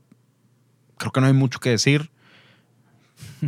[0.98, 2.10] creo que no hay mucho que decir.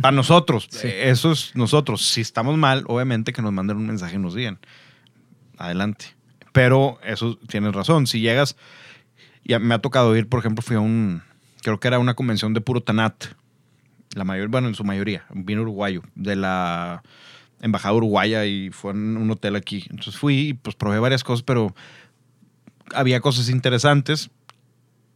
[0.01, 0.87] Para nosotros, Sí.
[0.91, 2.05] eso es nosotros.
[2.05, 4.59] Si estamos mal, obviamente que nos manden un mensaje y nos digan.
[5.57, 6.05] Adelante.
[6.53, 8.07] Pero eso tienes razón.
[8.07, 8.55] Si llegas,
[9.43, 11.21] ya me ha tocado ir, por ejemplo, fui a un,
[11.61, 13.25] creo que era una convención de puro Tanat.
[14.15, 17.03] La mayor, bueno, en su mayoría, un vino uruguayo, de la
[17.61, 19.85] embajada uruguaya y fue en un hotel aquí.
[19.89, 21.73] Entonces fui y pues probé varias cosas, pero
[22.93, 24.31] había cosas interesantes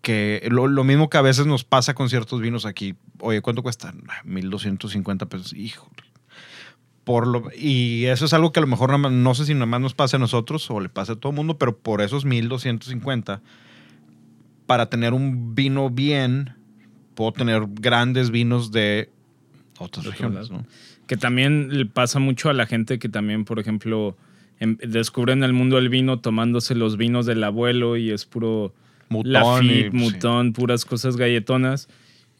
[0.02, 2.96] que lo, lo mismo que a veces nos pasa con ciertos vinos aquí.
[3.20, 3.94] Oye, ¿cuánto cuesta?
[4.10, 5.54] Ah, 1250 pesos.
[5.54, 5.92] Híjole.
[7.06, 9.80] por lo, y eso es algo que a lo mejor no sé si nada más
[9.80, 13.42] nos pasa a nosotros o le pasa a todo el mundo, pero por esos 1250,
[14.68, 16.56] para tener un vino bien,
[17.16, 19.10] puedo tener grandes vinos de
[19.80, 20.50] otras regiones.
[20.52, 20.66] ¿no?
[21.08, 24.16] Que también le pasa mucho a la gente que también, por ejemplo,
[24.60, 28.74] em- descubren el mundo del vino tomándose los vinos del abuelo y es puro
[29.10, 29.98] Mutón Lafitte, y- sí.
[29.98, 31.88] Mutón, puras cosas galletonas.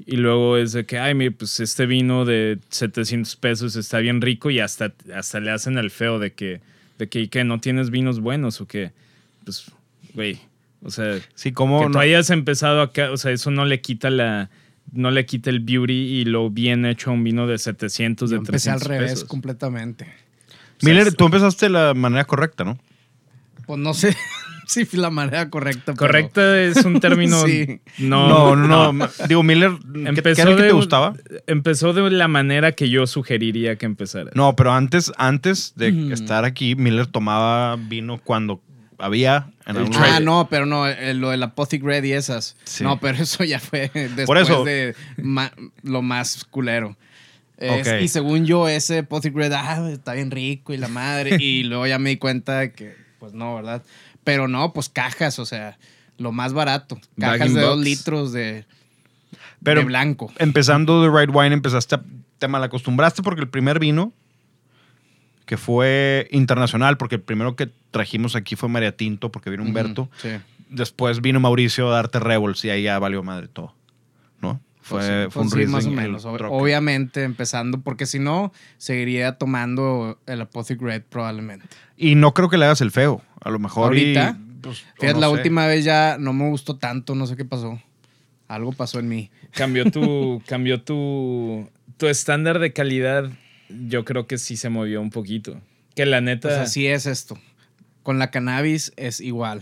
[0.06, 4.22] Y luego es de que, ay, mire, pues este vino de 700 pesos está bien
[4.22, 6.62] rico y hasta, hasta le hacen el feo de que,
[6.98, 7.44] de que, ¿y qué?
[7.44, 8.92] ¿No tienes vinos buenos o qué?
[9.46, 9.66] Pues,
[10.14, 10.40] güey,
[10.82, 14.10] o sea, Sí, como que tú hayas empezado acá, o sea, eso no le quita
[14.10, 14.50] la...
[14.92, 18.34] No le quita el beauty y lo bien hecho a un vino de 700, Yo
[18.36, 19.28] de empecé 300 al revés pesos.
[19.28, 20.08] completamente.
[20.82, 22.78] Miller, tú empezaste de la manera correcta, ¿no?
[23.66, 24.16] Pues no sé
[24.68, 25.94] si fue la manera correcta.
[25.94, 27.38] pero- Correcta es un término.
[27.48, 27.80] Sí.
[28.00, 29.08] No, no, no.
[29.28, 31.14] Digo, Miller, ¿qué, Empezó qué era el que de te gustaba?
[31.48, 34.32] Empezó de la manera que yo sugeriría que empezara.
[34.36, 36.12] No, pero antes, antes de Mm.
[36.12, 38.62] estar aquí, Miller tomaba vino cuando
[39.00, 42.14] había en El algún- Ah, no, pero no, eh, lo de la Pothic Red y
[42.14, 42.56] esas.
[42.64, 42.84] Sí.
[42.84, 45.52] No, pero eso ya fue después Por eso- de ma-
[45.84, 46.96] lo más culero.
[47.58, 48.02] Es-.
[48.02, 51.38] Y según yo, ese Pothic Red, ah, está bien rico y la madre.
[51.40, 53.84] y luego ya me di cuenta que, pues no, ¿verdad?
[54.24, 55.78] Pero no, pues cajas, o sea,
[56.18, 57.00] lo más barato.
[57.20, 58.66] Cajas de dos litros de,
[59.64, 60.32] Pero de blanco.
[60.40, 62.04] empezando The Right Wine, empezaste a,
[62.40, 64.12] te malacostumbraste porque el primer vino
[65.46, 70.10] que fue internacional, porque el primero que trajimos aquí fue María Tinto, porque vino Humberto.
[70.22, 70.30] Sí.
[70.70, 73.74] Después vino Mauricio a darte Rebels y ahí ya valió madre todo.
[74.42, 74.60] ¿No?
[74.82, 76.26] Fue, Pues sí, fue un pues sí, más o menos.
[76.26, 76.48] Ob-.
[76.50, 81.68] Obviamente empezando, porque si no, seguiría tomando el Apothic Red probablemente.
[81.98, 83.22] Y no creo que le hagas el feo.
[83.42, 83.96] A lo mejor.
[83.96, 84.38] y, ¿Ahorita?
[84.62, 85.34] pues, Fíjate, no la sé.
[85.34, 87.80] última vez ya no me gustó tanto, no sé qué pasó.
[88.48, 89.30] Algo pasó en mí.
[89.52, 90.42] Cambió tu.
[90.48, 91.70] cambió tu.
[91.98, 93.30] Tu estándar de calidad.
[93.70, 95.60] Yo creo que sí se movió un poquito.
[95.96, 96.48] Que la neta.
[96.50, 97.38] Pues así es esto.
[98.04, 99.62] Con la cannabis es igual.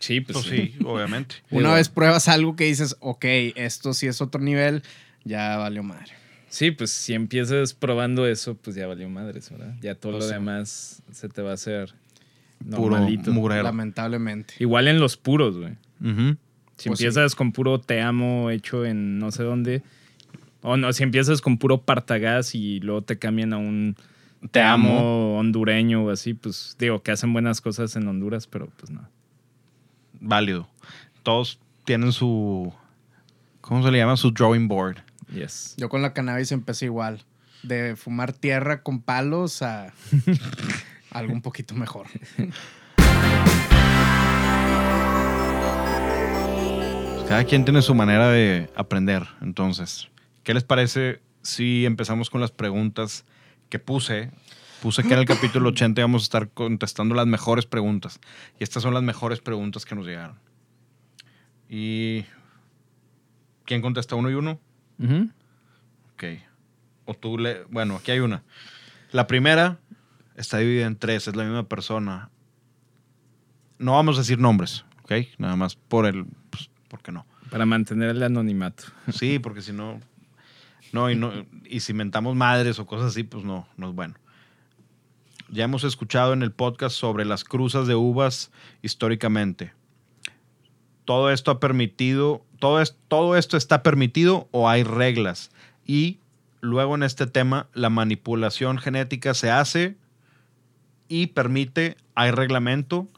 [0.00, 0.74] Sí, pues, Pues sí.
[0.78, 1.36] sí, obviamente.
[1.50, 3.24] Una vez pruebas algo que dices, ok,
[3.56, 4.82] esto sí es otro nivel,
[5.24, 6.12] ya valió madre.
[6.50, 9.74] Sí, pues si empiezas probando eso, pues ya valió madres, ¿verdad?
[9.82, 10.34] Ya todo Pues lo sí.
[10.34, 11.92] demás se te va a hacer
[12.70, 13.32] Puro normalito.
[13.62, 14.54] Lamentablemente.
[14.58, 15.74] Igual en los puros, güey.
[16.00, 19.82] Si Pues empiezas con puro te amo hecho en no sé dónde.
[20.62, 23.96] O no, si empiezas con puro partagás y luego te cambian a un
[24.50, 28.90] te amo hondureño o así, pues digo que hacen buenas cosas en Honduras, pero pues
[28.90, 29.08] no.
[30.20, 30.68] Válido.
[31.22, 32.72] Todos tienen su.
[33.60, 34.16] ¿Cómo se le llama?
[34.16, 34.98] Su drawing board.
[35.32, 35.74] Yes.
[35.76, 37.24] Yo con la cannabis empecé igual.
[37.62, 39.92] De fumar tierra con palos a
[41.10, 42.06] algo un poquito mejor.
[47.28, 49.26] Cada quien tiene su manera de aprender.
[49.42, 50.08] Entonces,
[50.48, 53.26] ¿qué les parece si empezamos con las preguntas
[53.68, 54.30] que puse?
[54.80, 58.18] Puse que en el capítulo 80 íbamos a estar contestando las mejores preguntas.
[58.58, 60.38] Y estas son las mejores preguntas que nos llegaron.
[61.68, 62.24] ¿Y
[63.66, 64.58] quién contesta uno y uno?
[64.98, 65.28] Ujú.
[66.14, 66.24] Ok.
[67.04, 67.64] O tú le.
[67.64, 68.42] Bueno, aquí hay una.
[69.12, 69.76] La primera
[70.34, 72.30] está dividida en tres, es la misma persona.
[73.76, 75.12] No vamos a decir nombres, ¿ok?
[75.36, 76.24] Nada más por el.
[76.48, 77.26] Pues, ¿Por qué no?
[77.50, 78.84] Para mantener el anonimato.
[79.12, 80.00] Sí, porque si no.
[80.92, 81.32] No, y no.
[81.64, 84.14] Y si mentamos madres o cosas así, pues no, no es bueno.
[85.50, 88.50] Ya hemos escuchado en el podcast sobre las cruzas de uvas
[88.82, 89.72] históricamente.
[91.04, 95.50] Todo esto ha permitido, todo, es, todo esto está permitido o hay reglas.
[95.86, 96.18] Y
[96.60, 99.96] luego en este tema, la manipulación genética se hace
[101.08, 103.08] y permite, hay reglamento.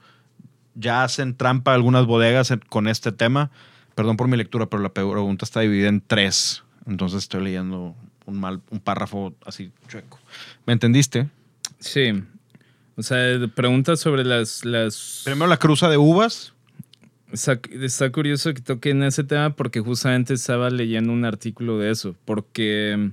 [0.76, 3.50] Ya hacen trampa algunas bodegas con este tema.
[3.96, 6.62] Perdón por mi lectura, pero la pregunta está dividida en tres.
[6.86, 7.94] Entonces estoy leyendo
[8.26, 10.18] un, mal, un párrafo así chueco.
[10.66, 11.28] ¿Me entendiste?
[11.78, 12.22] Sí.
[12.96, 16.52] O sea, preguntas sobre las, las Primero la cruza de uvas.
[17.32, 22.16] Está, está curioso que toquen ese tema porque justamente estaba leyendo un artículo de eso.
[22.24, 23.12] Porque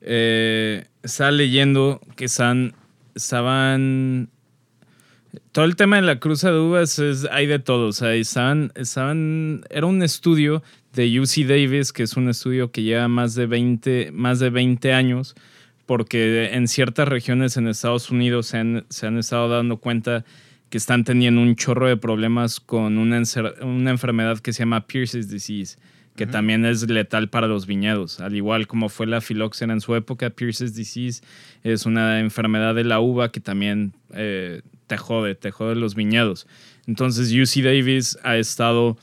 [0.00, 2.74] eh, estaba leyendo que están,
[3.14, 4.30] estaban.
[5.52, 7.88] Todo el tema de la cruza de uvas es, hay de todo.
[7.88, 9.64] O sea, estaban, estaban.
[9.70, 14.10] Era un estudio de UC Davis, que es un estudio que lleva más de 20,
[14.12, 15.34] más de 20 años,
[15.86, 20.24] porque en ciertas regiones en Estados Unidos se han, se han estado dando cuenta
[20.74, 25.78] que están teniendo un chorro de problemas con una, enfermedad que se llama Pierce's Disease,
[26.16, 28.18] que también es letal para los viñedos.
[28.18, 31.22] Al igual como fue la filoxera en su época, Pierce's Disease
[31.62, 36.46] es una enfermedad de la uva que también eh, te jode, te jode los viñedos.
[36.86, 38.96] Entonces UC Davis ha estado,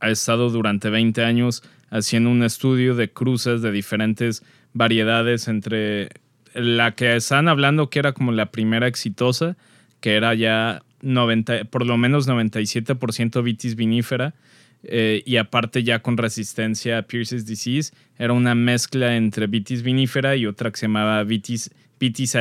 [0.00, 6.10] ha estado durante 20 años haciendo un estudio de cruzas de diferentes variedades entre
[6.54, 9.56] la que estaban hablando que era como la primera exitosa,
[10.00, 14.34] que era ya 90, por lo menos 97% vitis vinífera,
[14.82, 20.36] eh, y aparte ya con resistencia a Pierce's disease, era una mezcla entre vitis vinífera
[20.36, 22.36] y otra que se llamaba vitis, vitis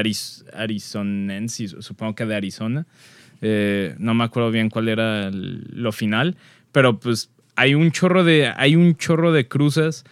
[0.54, 2.86] arizonensis, supongo que de Arizona.
[3.42, 6.38] Eh, no me acuerdo bien cuál era lo final,
[6.72, 10.04] pero pues hay un chorro de, hay un chorro de cruzas.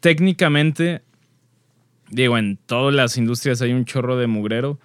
[0.00, 1.02] Técnicamente,
[2.10, 4.78] digo, en todas las industrias hay un chorro de mugrero,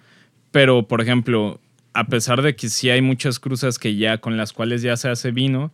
[0.50, 1.60] pero por ejemplo,
[1.92, 5.08] a pesar de que sí hay muchas cruzas que ya con las cuales ya se
[5.08, 5.72] hace vino,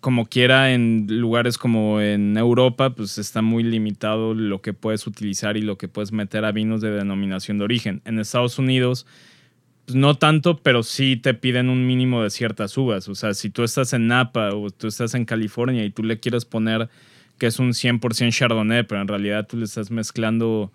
[0.00, 5.56] como quiera en lugares como en Europa, pues está muy limitado lo que puedes utilizar
[5.56, 8.02] y lo que puedes meter a vinos de denominación de origen.
[8.04, 9.06] En Estados Unidos,
[9.84, 13.08] pues no tanto, pero sí te piden un mínimo de ciertas uvas.
[13.08, 16.18] O sea, si tú estás en Napa o tú estás en California y tú le
[16.18, 16.88] quieres poner
[17.38, 20.72] que es un 100% Chardonnay, pero en realidad tú le estás mezclando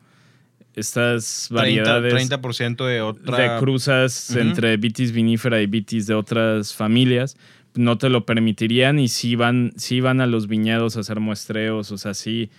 [0.75, 3.37] estas 30%, variedades 30% de otra.
[3.37, 4.39] de cruzas Ujú.
[4.39, 7.37] entre vitis vinífera y vitis de otras familias,
[7.75, 11.91] no te lo permitirían y sí van, sí van a los viñedos a hacer muestreos,
[11.91, 12.49] o sea, sí,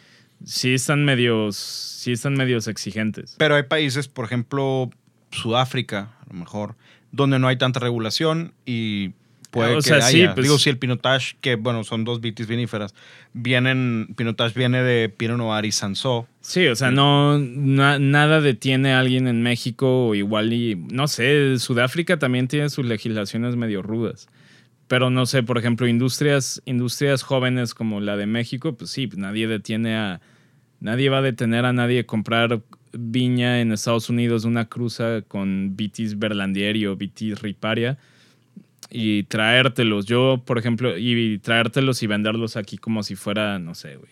[0.44, 3.34] sí están medios, sí están medios exigentes.
[3.38, 4.90] Pero hay países, por ejemplo,
[5.30, 6.74] Sudáfrica, a lo mejor,
[7.12, 9.10] donde no hay tanta regulación y
[9.50, 10.34] puede O que sea, sí, haya.
[10.34, 12.92] pues- Digo, si el Pinotage, que bueno, son dos vitis viníferas,
[13.32, 16.26] vienen, Pinotage viene de Pinot Noir y Sansó.
[16.40, 21.06] Sí, o sea, no, na- nada detiene a alguien en México o igual y, no
[21.08, 24.28] sé, Sudáfrica también tiene sus legislaciones medio rudas.
[24.88, 29.46] Pero no sé, por ejemplo, industrias, industrias jóvenes como la de México, pues sí, nadie
[29.48, 30.20] detiene a,
[30.80, 32.60] nadie va a detener a nadie a comprar
[32.92, 37.98] viña en Estados Unidos, una cruza con vitis berlandieri o vitis riparia
[38.90, 40.04] y traértelos.
[40.06, 44.10] Yo, por ejemplo, y traértelos y venderlos aquí como si fuera, no sé, güey,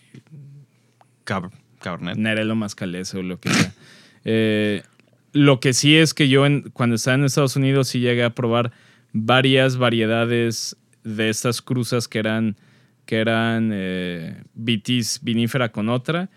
[1.25, 2.17] Cab- Cabernet.
[2.17, 3.73] Nerelo Mascalese o lo que sea.
[4.25, 4.83] Eh,
[5.33, 8.31] lo que sí es que yo en- cuando estaba en Estados Unidos sí llegué a
[8.31, 8.71] probar
[9.13, 12.57] varias variedades de estas cruzas que eran,
[13.05, 16.29] que eran eh, vitis vinífera con otra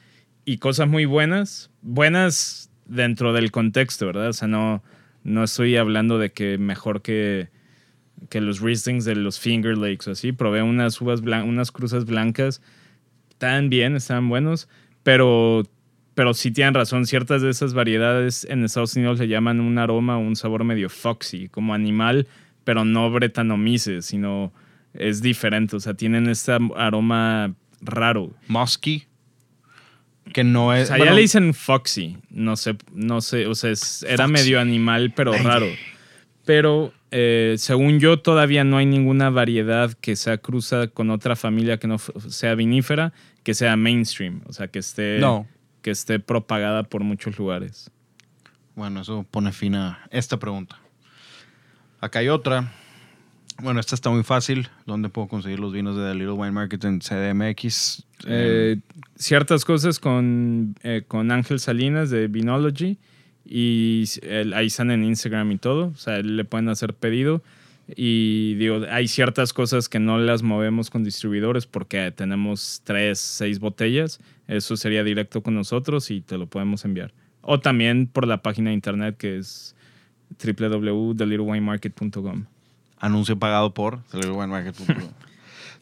[0.45, 4.29] y cosas muy buenas, buenas dentro del contexto, ¿verdad?
[4.29, 4.83] O sea, no,
[5.25, 7.49] no estoy hablando de que mejor que,
[8.29, 10.33] que los Rieslings de los Finger Lakes o así.
[10.33, 12.63] Probé unas uvas blan- unas cruzas blancas,
[13.31, 14.69] estaban bien, estaban buenos,
[15.03, 15.65] pero,
[16.15, 20.19] pero sí tienen razón, ciertas de esas variedades en Estados Unidos le llaman un aroma
[20.19, 22.27] un sabor medio foxy, como animal,
[22.67, 24.53] pero no bretanomices, sino
[24.93, 28.33] es diferente, o sea, tienen este aroma raro.
[28.49, 29.05] Musky,
[30.33, 30.89] que no O es.
[30.89, 34.59] sea, bueno, ya le dicen foxy, no sé, no sé, o sea, es- era medio
[34.61, 35.43] animal, pero Ay.
[35.43, 35.67] raro.
[36.45, 41.79] Pero eh, según yo, todavía no hay ninguna variedad que sea cruza con otra familia
[41.79, 43.13] que no sea vinífera,
[43.45, 45.47] que sea mainstream, o sea, que esté, No.
[45.83, 47.91] que esté propagada por muchos lugares.
[48.75, 50.79] Bueno, eso pone fin a esta pregunta.
[52.07, 52.73] Acá hay otra.
[53.61, 54.69] Bueno, esta está muy fácil.
[54.87, 58.05] ¿Dónde puedo conseguir los vinos de The Little Wine Market en CDMX?
[58.29, 58.79] Eh,
[59.17, 62.97] ciertas cosas con, eh, con Ángel Salinas de Vinology
[63.45, 64.05] y
[64.55, 67.43] ahí están en Instagram y todo, o sea, le pueden hacer pedido
[67.89, 73.59] y digo, hay ciertas cosas que no las movemos con distribuidores porque tenemos tres, seis
[73.59, 77.13] botellas, eso sería directo con nosotros y te lo podemos enviar.
[77.43, 79.76] O también por la página de internet que es
[80.31, 82.45] www.thelittlewinemarket.com.
[82.99, 84.97] Anuncio pagado por TheLittleWineMarket.com.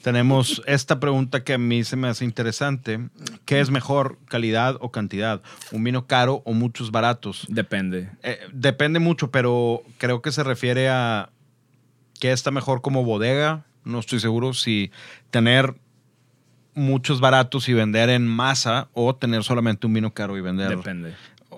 [0.02, 3.09] Tenemos esta pregunta que a mí se me hace interesante.
[3.46, 5.40] ¿Qué es mejor, calidad o cantidad?
[5.72, 7.46] ¿Un vino caro o muchos baratos?
[7.48, 8.11] Depende.
[8.22, 11.30] Eh, depende mucho, pero creo que se refiere a
[12.20, 13.64] qué está mejor como bodega.
[13.83, 14.90] No estoy seguro si
[15.30, 15.74] tener
[16.74, 20.68] muchos baratos y vender en masa o tener solamente un vino caro y vender.
[20.68, 21.14] Depende.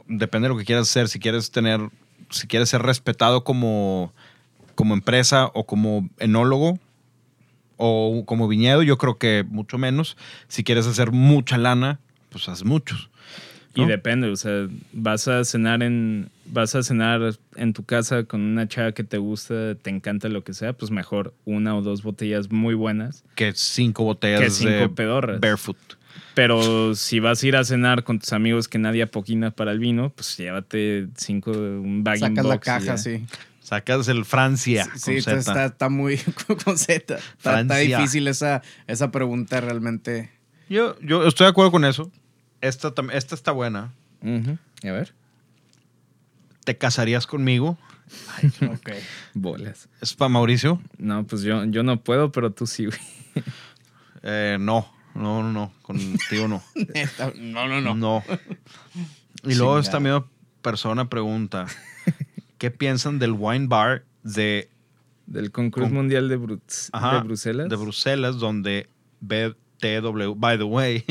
[0.07, 1.09] Depende de lo que quieras hacer.
[1.09, 1.81] Si quieres tener,
[2.30, 4.12] si quieres ser respetado como,
[4.74, 6.78] como empresa o como enólogo
[7.76, 10.16] o como viñedo, yo creo que mucho menos.
[10.48, 13.10] Si quieres hacer mucha lana, pues haz muchos.
[13.74, 18.40] Y depende, o sea, vas a cenar en vas a cenar en tu casa con
[18.40, 22.02] una chava que te gusta, te encanta lo que sea, pues mejor una o dos
[22.02, 23.22] botellas muy buenas.
[23.34, 25.40] Que cinco botellas Que cinco de pedorras.
[25.40, 25.76] barefoot.
[26.35, 29.79] Pero si vas a ir a cenar con tus amigos que nadie apoquina para el
[29.79, 33.25] vino, pues llévate cinco, un bag Sacas la box caja, sí.
[33.60, 34.85] Sacas el Francia.
[34.85, 35.38] Sí, con sí, Z.
[35.38, 36.19] está, está muy
[36.64, 37.17] con Z.
[37.17, 40.31] Está, está difícil esa, esa pregunta realmente.
[40.69, 42.10] Yo, yo estoy de acuerdo con eso.
[42.60, 43.92] Esta, esta está buena.
[44.23, 45.14] A ver.
[46.64, 47.79] ¿Te casarías conmigo?
[48.62, 48.90] Ok.
[49.35, 49.88] Bolas.
[50.00, 50.81] ¿Es para Mauricio?
[50.98, 52.98] No, pues yo, yo no puedo, pero tú sí, güey.
[54.23, 55.73] Eh, no, no, no, no.
[55.83, 56.62] Contigo no.
[57.37, 57.94] No, no, no.
[57.94, 58.23] No.
[59.44, 60.00] Y luego Chingado.
[60.00, 60.29] medio
[60.62, 61.67] persona pregunta,
[62.58, 64.69] ¿qué piensan del wine bar de,
[65.27, 67.69] Del concurso Con- mundial de, Brux- ajá, de Bruselas.
[67.69, 68.88] de Bruselas donde
[69.21, 71.04] BTW, by the way,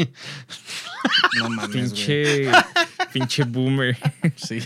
[1.40, 1.70] No mames.
[1.94, 2.50] Pinche,
[3.20, 3.98] pinche boomer.
[4.36, 4.60] Sí.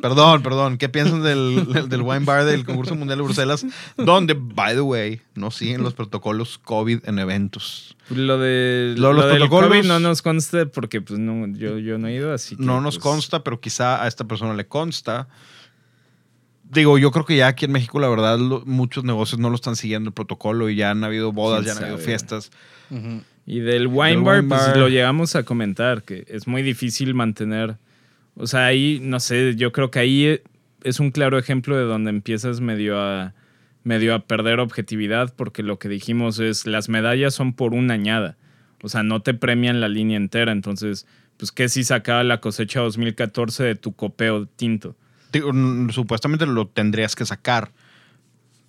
[0.00, 3.64] perdón, perdón, ¿qué piensan del, del wine bar del concurso mundial de Bruselas
[3.96, 7.96] donde, by the way, no siguen los protocolos COVID en eventos?
[8.10, 11.78] Lo de Lo- los lo del protocolos- COVID no nos consta porque pues no, yo,
[11.78, 12.56] yo no he ido así.
[12.56, 15.28] que, No nos pues, consta, pero quizá a esta persona le consta.
[16.70, 19.56] Digo, yo creo que ya aquí en México, la verdad, lo- muchos negocios no lo
[19.56, 22.50] están siguiendo el protocolo y ya han habido bodas, ¿Quién ya han habido sabe, fiestas.
[22.90, 23.22] Ujú.
[23.46, 24.76] Y del wine Del bar, wine pues bar.
[24.76, 27.76] lo llegamos a comentar, que es muy difícil mantener.
[28.34, 30.40] O sea, ahí, no sé, yo creo que ahí
[30.84, 33.34] es un claro ejemplo de donde empiezas medio a,
[33.84, 38.36] medio a perder objetividad, porque lo que dijimos es, las medallas son por una añada.
[38.82, 40.52] O sea, no te premian la línea entera.
[40.52, 44.96] Entonces, pues, ¿qué si sacaba la cosecha 2014 de tu copeo tinto?
[45.90, 47.70] Supuestamente lo tendrías que sacar.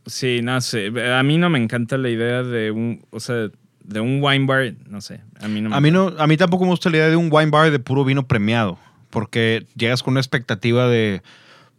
[0.05, 0.91] Sí, no sé.
[1.11, 3.49] A mí no me encanta la idea de un, o sea,
[3.83, 5.21] de un wine bar, no sé.
[5.41, 7.15] A mí no me A mí, no, a mí tampoco me gusta la idea de
[7.15, 8.77] un wine bar de puro vino premiado,
[9.09, 11.21] porque llegas con una expectativa de,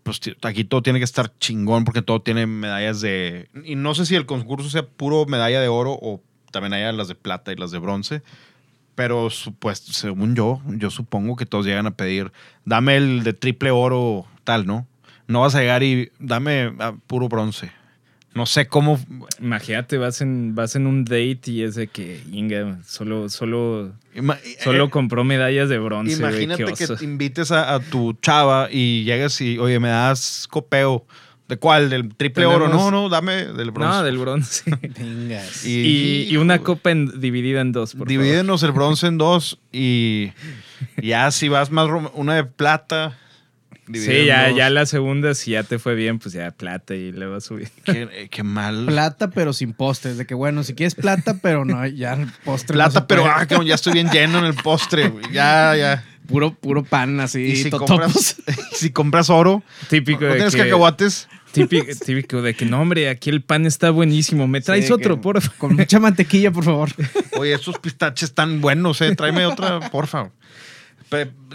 [0.02, 3.48] pues aquí todo tiene que estar chingón, porque todo tiene medallas de...
[3.64, 7.08] Y no sé si el concurso sea puro medalla de oro o también haya las
[7.08, 8.22] de plata y las de bronce,
[8.94, 9.28] pero
[9.58, 12.32] pues según yo, yo supongo que todos llegan a pedir,
[12.64, 14.86] dame el de triple oro tal, ¿no?
[15.26, 17.72] No vas a llegar y dame ah, puro bronce.
[18.34, 18.98] No sé cómo...
[19.40, 24.38] Imagínate, vas en, vas en un date y es de que, Inga, solo, solo, ima-
[24.62, 26.14] solo eh, compró medallas de bronce.
[26.14, 31.06] Imagínate que te invites a, a tu chava y llegas y, oye, me das copeo.
[31.46, 31.90] ¿De cuál?
[31.90, 32.68] ¿Del triple oro?
[32.68, 33.94] No, no, dame del bronce.
[33.98, 34.62] No, del bronce.
[34.98, 35.64] Vengas.
[35.66, 38.08] y, y una copa en- dividida en dos, por favor.
[38.08, 40.32] Divídenos el bronce en dos y
[41.02, 43.18] ya si vas más, una de plata.
[43.92, 47.26] Sí, ya, ya la segunda, si ya te fue bien, pues ya plata y le
[47.26, 47.68] va a subir.
[47.84, 48.86] Qué, qué mal.
[48.86, 50.16] Plata, pero sin postres.
[50.16, 52.74] De que bueno, si quieres plata, pero no, ya el postre.
[52.74, 55.08] Plata, pero ah, ya estoy bien lleno en el postre.
[55.08, 55.24] güey.
[55.32, 56.04] Ya, ya.
[56.26, 57.42] Puro, puro pan así.
[57.42, 58.36] Y si compras,
[58.72, 61.28] si compras oro, Típico ¿no de tienes que, cacahuates?
[61.52, 64.48] típico, típico de que, no, hombre, aquí el pan está buenísimo.
[64.48, 65.58] ¿Me traes Sí, otro, que- por favor?
[65.58, 66.88] Con mucha mantequilla, por favor.
[67.36, 69.14] Oye, estos pistaches están buenos, eh.
[69.14, 70.30] Tráeme otra, porfa.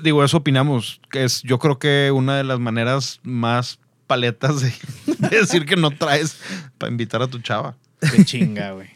[0.02, 1.02] Digo, eso opinamos.
[1.12, 4.74] Que es, yo creo que una de las maneras más paletas de,
[5.30, 6.40] de decir que no traes
[6.78, 7.76] para invitar a tu chava.
[8.00, 8.90] Qué chinga, güey.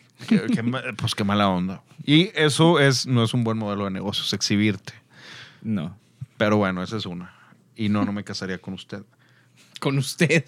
[0.97, 1.84] Pues qué mala onda.
[2.06, 4.93] Y eso es, no es un buen modelo de negocios, exhibirte.
[5.62, 5.97] No.
[6.38, 7.34] Pero bueno, esa es una.
[7.76, 9.04] Y no, no me casaría con usted.
[9.80, 10.45] Con usted.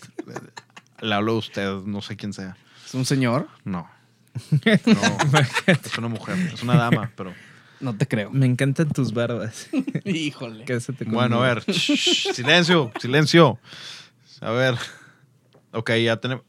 [1.02, 2.58] Le hablo de usted, no sé quién sea.
[2.86, 3.48] ¿Es un señor?
[3.64, 3.90] No.
[4.86, 5.02] No.
[5.68, 7.34] es una mujer, es una dama, pero.
[7.86, 8.32] No te creo.
[8.32, 9.70] Me encantan tus barbas.
[10.06, 10.66] Híjole.
[10.66, 11.64] Cásate Bueno, a ver.
[11.72, 13.60] shh, silencio, silencio.
[14.42, 14.76] A ver.
[15.72, 16.44] Ok, ya tenemos.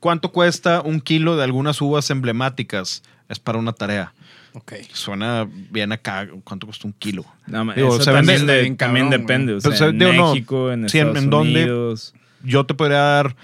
[0.00, 3.02] ¿Cuánto cuesta un kilo de algunas uvas emblemáticas?
[3.28, 4.12] Es para una tarea.
[4.54, 4.72] Ok.
[4.92, 6.28] Suena bien acá.
[6.42, 7.24] ¿Cuánto cuesta un kilo?
[7.46, 9.54] No, Digo, eso se vende- también, de- bien también cabrón, depende.
[9.54, 10.32] O Pero sea, se- en digo, no.
[10.34, 11.62] México, en Sí, ¿en- Estados en dónde?
[11.62, 12.14] Unidos.
[12.42, 13.36] Yo te podría dar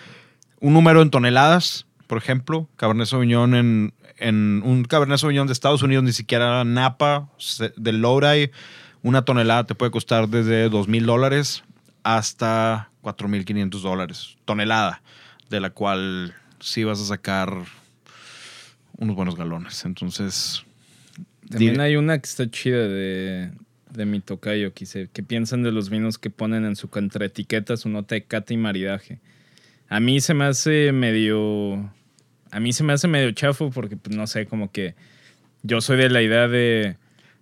[0.61, 2.69] un número en toneladas, por ejemplo.
[2.77, 8.01] Cabernet Sauvignon en, en un Cabernet Sauvignon de Estados Unidos, ni siquiera Napa, se- del
[8.01, 8.51] Lowry,
[9.03, 11.63] una tonelada te puede costar desde 2 mil dólares
[12.03, 14.37] hasta 4.500 dólares.
[14.45, 15.03] Tonelada,
[15.51, 17.53] de la cual sí vas a sacar
[18.97, 19.85] unos buenos galones.
[19.85, 20.65] Entonces,
[21.49, 23.51] También hay una que está chida de,
[23.93, 27.77] de mi tocayo, que dice, ¿qué piensan de los vinos que ponen en su contraetiqueta
[27.77, 29.21] su nota de cata y maridaje?
[29.89, 31.93] A mí se me hace medio...
[32.51, 34.95] A mí se me hace medio chafo porque, pues, no sé, como que
[35.63, 36.97] yo soy de la idea de,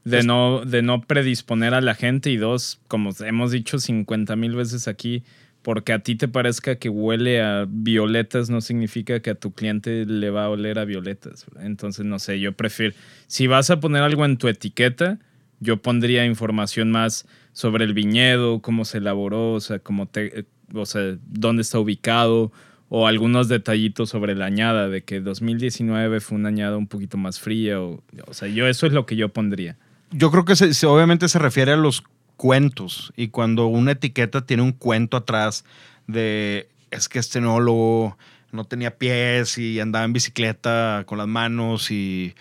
[0.05, 4.37] de, Es- no, de no predisponer a la gente y dos, como hemos dicho 50
[4.37, 5.23] mil veces aquí,
[5.63, 10.07] porque a ti te parezca que huele a violetas no significa que a tu cliente
[10.07, 11.45] le va a oler a violetas.
[11.61, 12.95] Entonces, no sé, yo prefiero,
[13.27, 15.19] si vas a poner algo en tu etiqueta,
[15.59, 20.87] yo pondría información más sobre el viñedo, cómo se elaboró, o sea, cómo te, o
[20.87, 22.53] sea, dónde está ubicado,
[22.89, 27.41] o algunos detallitos sobre la añada, de que 2019 fue una añada un poquito más
[27.41, 29.77] fría, o, o sea, yo eso es lo que yo pondría.
[30.13, 32.05] Yo creo que se- obviamente se refiere a los
[32.37, 35.65] cuentos y cuando una etiqueta tiene un cuento atrás
[36.07, 38.17] de es que este enólogo
[38.53, 42.35] no tenía pies y andaba en bicicleta con las manos y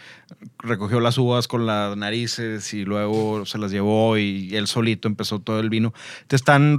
[0.60, 5.39] recogió las uvas con las narices y luego se las llevó y él solito empezó
[5.39, 5.93] todo el vino.
[6.28, 6.78] Te están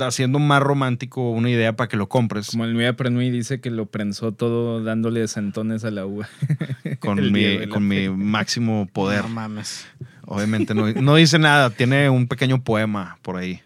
[0.00, 3.70] haciendo más romántico una idea para que lo compres Como el Nueva Prenui dice que
[3.70, 6.28] lo prensó todo dándole sentones a la uva.
[7.00, 9.22] con, mi, con mi máximo poder.
[9.22, 9.86] No mames.
[10.26, 13.62] Obviamente no, no dice nada, tiene un pequeño poema por ahí.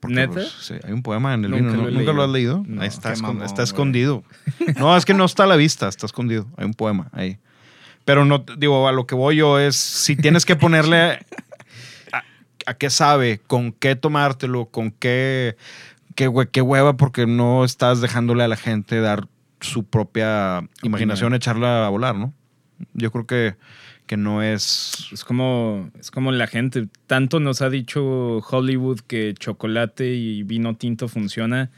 [0.00, 0.32] Porque, ¿Neta?
[0.34, 1.84] pues, sí, hay un poema en el Nunca vino.
[1.84, 2.58] lo ¿Nunca lo has leído.
[2.58, 2.74] leído?
[2.76, 2.82] No.
[2.82, 3.12] ahí está,
[3.62, 4.22] escondido.
[4.78, 6.46] No, es que no está a la vista, está escondido.
[6.56, 7.38] Hay un poema ahí.
[8.04, 11.18] Pero no, digo, a lo que voy yo es, si tienes que ponerle
[12.12, 12.22] a,
[12.66, 15.56] a qué sabe, con qué tomártelo, con qué,
[16.14, 19.26] qué, qué hueva, porque no estás dejándole a la gente dar
[19.60, 22.32] su propia imaginación, echarla a volar, ¿no?
[22.94, 23.56] Yo creo que,
[24.08, 25.06] que no es...
[25.12, 26.88] Es como, es como la gente.
[27.06, 31.70] Tanto nos ha dicho Hollywood que chocolate y vino tinto funciona.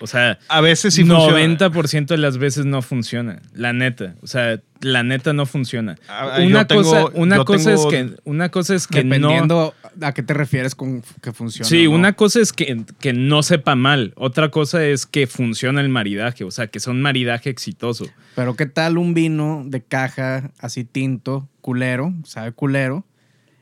[0.00, 1.38] O sea, A veces sí funciona.
[1.38, 3.40] 90% de las veces no funciona.
[3.54, 4.16] La neta.
[4.20, 5.96] O sea, la neta no funciona.
[6.08, 9.14] Ah, Una tengo- cosa, una cosa es que, una cosa es que no.
[9.14, 11.68] Dependiendo a qué te refieres con que funciona.
[11.68, 11.92] Sí, no.
[11.92, 14.12] una cosa es que, que no sepa mal.
[14.16, 16.42] Otra cosa es que funciona el maridaje.
[16.42, 18.06] O sea, que sea un maridaje exitoso.
[18.34, 23.04] Pero qué tal un vino de caja así tinto, culero, sabe culero,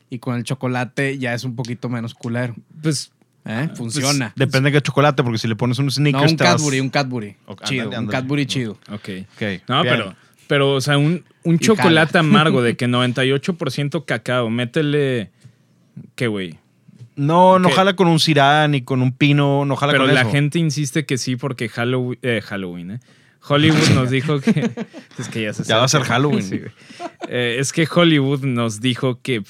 [0.09, 2.55] y con el chocolate ya es un poquito menos culero.
[2.81, 3.11] Pues
[3.45, 3.69] ¿eh?
[3.75, 4.33] Funciona.
[4.35, 6.31] Depende de qué chocolate, porque si le pones un no, sneakers...
[6.31, 7.35] un vas- Cadbury, un Cadbury.
[7.45, 8.07] Ok, chido, un.
[8.07, 8.77] Cadbury chido.
[8.89, 9.09] Ok.
[9.35, 9.95] Ok, No, bien.
[9.95, 10.15] pero,
[10.47, 15.31] pero, o sea, un, un chocolate amargo de que 98% cacao, métele.
[16.15, 16.57] ¿Qué, güey?
[17.15, 17.75] No, no ¿Qué?
[17.75, 21.05] jala con un cirá ni con un pino, no jala Pero con la gente insiste
[21.05, 22.99] que sí porque Halloween, eh, Halloween, ¿eh?
[23.47, 24.69] Hollywood nos dijo que...
[25.17, 26.03] Es que ya se Ya va a ser.
[26.03, 26.43] Halloween.
[26.49, 26.61] Sí.
[27.27, 29.43] Eh, es que Hollywood nos dijo que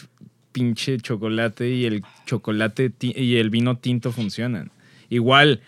[0.51, 4.71] pinche chocolate y el chocolate y el vino tinto funcionan.
[5.09, 5.61] Igual,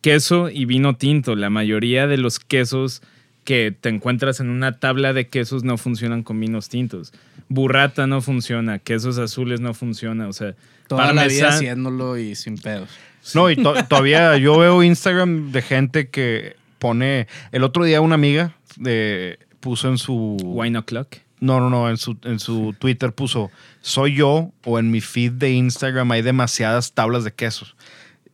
[0.00, 1.36] queso y vino tinto.
[1.36, 3.02] La mayoría de los quesos
[3.44, 7.12] que te encuentras en una tabla de quesos no funcionan con vinos tintos.
[7.48, 10.54] Burrata no funciona, quesos azules no funciona, o sea,
[10.88, 12.90] Toda la vida haciéndolo y sin pedos.
[13.34, 17.26] No, y to- todavía yo veo Instagram de gente que pone.
[17.50, 20.36] El otro día una amiga de, puso en su.
[20.42, 21.16] Wine o'clock.
[21.42, 21.90] No, no, no.
[21.90, 26.22] En su, en su Twitter puso: Soy yo o en mi feed de Instagram hay
[26.22, 27.74] demasiadas tablas de quesos.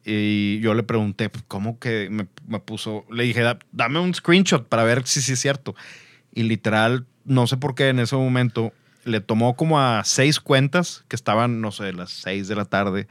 [0.04, 3.04] Y yo le pregunté, pues, ¿cómo que me, me puso?
[3.10, 5.74] Le dije, "Da- dame un screenshot para ver si sí es cierto.
[6.34, 8.72] Y literal, no sé por qué en ese momento
[9.04, 13.06] le tomó como a seis cuentas que estaban, no sé, las seis de la tarde.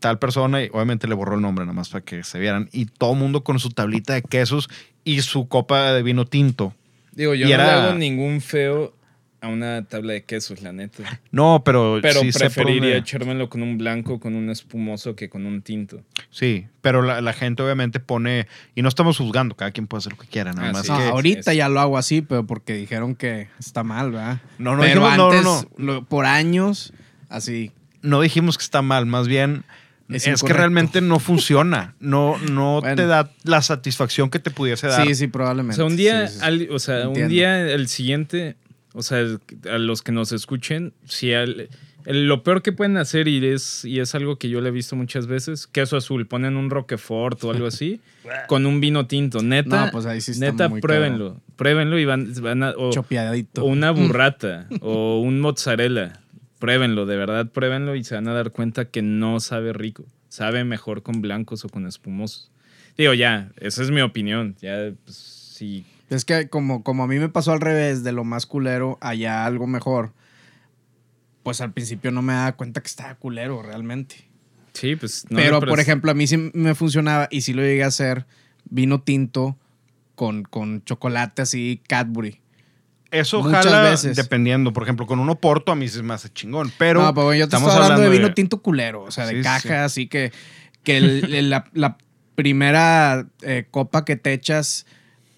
[0.00, 2.68] Tal persona, y obviamente le borró el nombre nada más para que se vieran.
[2.72, 4.68] Y todo el mundo con su tablita de quesos
[5.02, 6.74] y su copa de vino tinto.
[7.12, 8.94] Digo, yo Y no era- le hago ningún feo
[9.40, 11.20] a una tabla de quesos, la neta.
[11.30, 15.14] No, pero, Pero sí sé por preferiría dónde- echármelo con un blanco, con un espumoso
[15.14, 16.02] que con un tinto.
[16.30, 20.12] Sí, pero la, la gente obviamente pone, y no estamos juzgando, cada quien puede hacer
[20.12, 20.92] lo que quiera, nada Ah, más sí.
[20.92, 21.04] No, que...
[21.04, 24.40] ahorita es- ya lo hago así, pero porque dijeron que está mal, ¿verdad?
[24.58, 26.92] No, no pero dijimos- no, no, antes, lo- por años,
[27.28, 27.70] así.
[28.02, 29.64] No dijimos que está mal, más bien
[30.08, 32.96] Es es, que realmente no funciona, no, no Bueno.
[32.96, 35.06] te da la satisfacción que te pudiese dar.
[35.06, 35.76] Sí, sí, O probablemente.
[35.76, 36.44] sea, un día, Sí, sí, sí.
[36.46, 38.56] al- o sea, un día el siguiente,
[38.94, 39.24] o sea,
[39.70, 41.68] a los que nos escuchen, si al-
[42.04, 44.72] el- lo peor que pueden hacer y es, y es algo que yo le he
[44.72, 48.00] visto muchas veces, queso azul, ponen un Roquefort o algo así,
[48.48, 49.42] con un vino tinto.
[49.42, 51.40] Neta, No, pues ahí sí está neta, muy pruébenlo.
[51.56, 52.70] Pruébenlo y van, van a...
[52.76, 52.90] o-
[53.64, 56.20] una burrata o un mozzarella.
[56.58, 60.04] Pruébenlo, de verdad, pruébenlo y se van a dar cuenta que no sabe rico.
[60.28, 62.50] Sabe mejor con blancos o con espumosos.
[62.96, 64.56] Digo, ya, esa es mi opinión.
[64.60, 65.84] Ya, pues, sí.
[66.10, 69.44] Es que como, como a mí me pasó al revés, de lo más culero, allá
[69.44, 70.12] algo mejor,
[71.42, 74.26] pues al principio no me daba cuenta que estaba culero realmente.
[74.72, 75.26] Sí, pues.
[75.28, 78.26] no pero, por ejemplo, a mí sí me funcionaba y sí lo llegué a hacer
[78.70, 79.56] vino tinto
[80.14, 82.40] con, con chocolate así, Cadbury.
[83.10, 84.16] Eso Muchas jala veces.
[84.16, 84.72] dependiendo.
[84.74, 87.40] Por ejemplo, con un oporto a mí se me hace chingón, pero no, pero yo
[87.48, 89.84] te estamos estoy hablando, de vino de- tinto culero, o sea, de Sí, sí, caja,
[89.84, 90.30] así que,
[90.82, 91.96] que el- el- la, la
[92.34, 94.84] primera eh, copa que te echas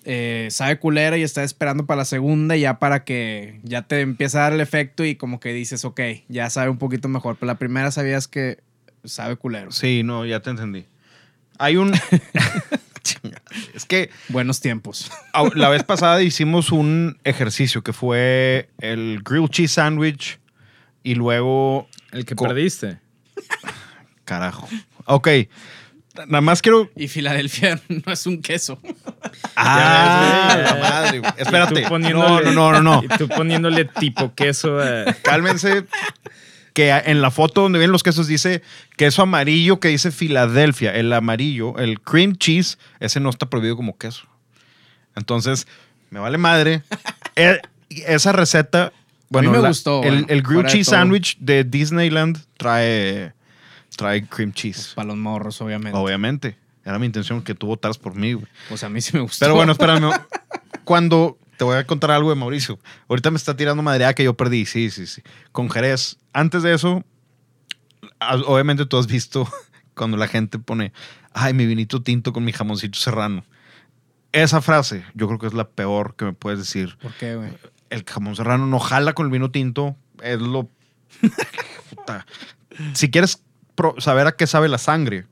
[0.04, 4.38] eh, sabe culera y estás esperando para la segunda ya para que ya te empieza
[4.38, 7.46] a dar el efecto y como que dices, ok, ya sabe un poquito mejor, pero
[7.48, 8.58] la primera sabías que
[9.04, 9.72] sabe culero.
[9.72, 10.86] Sí, no, ya te entendí.
[11.58, 11.92] Hay un...
[13.74, 15.10] Es que Buenos tiempos.
[15.54, 20.38] la vez pasada hicimos un ejercicio que fue el grilled cheese sandwich
[21.02, 21.88] y luego...
[22.12, 22.98] El que perdiste.
[24.24, 24.68] Carajo.
[25.06, 25.28] Ok.
[26.26, 26.90] Nada más quiero...
[26.96, 28.78] Y Filadelfia no es un queso.
[29.56, 31.32] Ah, ves, la madre, güey.
[31.38, 31.82] Espérate.
[31.88, 33.02] No, no, no, no, no.
[33.04, 35.12] Y tú poniéndole tipo queso a.
[35.22, 35.84] Cálmense.
[36.72, 38.62] Que en la foto donde vienen los quesos dice
[38.96, 40.94] queso amarillo que dice Filadelfia.
[40.94, 44.22] El amarillo, el cream cheese, ese no está prohibido como queso.
[45.16, 45.66] Entonces,
[46.10, 46.82] me vale madre.
[47.36, 47.60] E-
[48.06, 48.92] esa receta,
[49.30, 53.32] bueno, me la- gustó, el, bueno, el grilled cheese sandwich de Disneyland trae,
[53.96, 54.92] trae cream cheese.
[54.94, 55.98] Para los morros, obviamente.
[55.98, 56.56] Obviamente.
[56.84, 58.46] Era mi intención que tú votaras por mí, güey.
[58.68, 59.44] Pues a mí sí me gustó.
[59.44, 60.10] Pero bueno, espérame.
[60.84, 62.78] Cuando te voy a contar algo de Mauricio.
[63.06, 64.64] Ahorita me está tirando madreada que yo perdí.
[64.64, 65.22] Sí, sí, sí.
[65.52, 66.16] Con Jerez.
[66.32, 67.04] Antes de eso,
[68.46, 69.46] obviamente tú has visto
[69.94, 70.94] cuando la gente pone,
[71.34, 73.44] ay, mi vinito tinto con mi jamoncito serrano.
[74.32, 76.96] Esa frase, yo creo que es la peor que me puedes decir.
[76.96, 77.50] ¿Por qué, güey?
[77.90, 80.70] El jamón serrano no jala con el vino tinto, es lo...
[81.90, 82.24] Puta.
[82.94, 83.42] Si quieres
[83.98, 85.26] saber a qué sabe la sangre,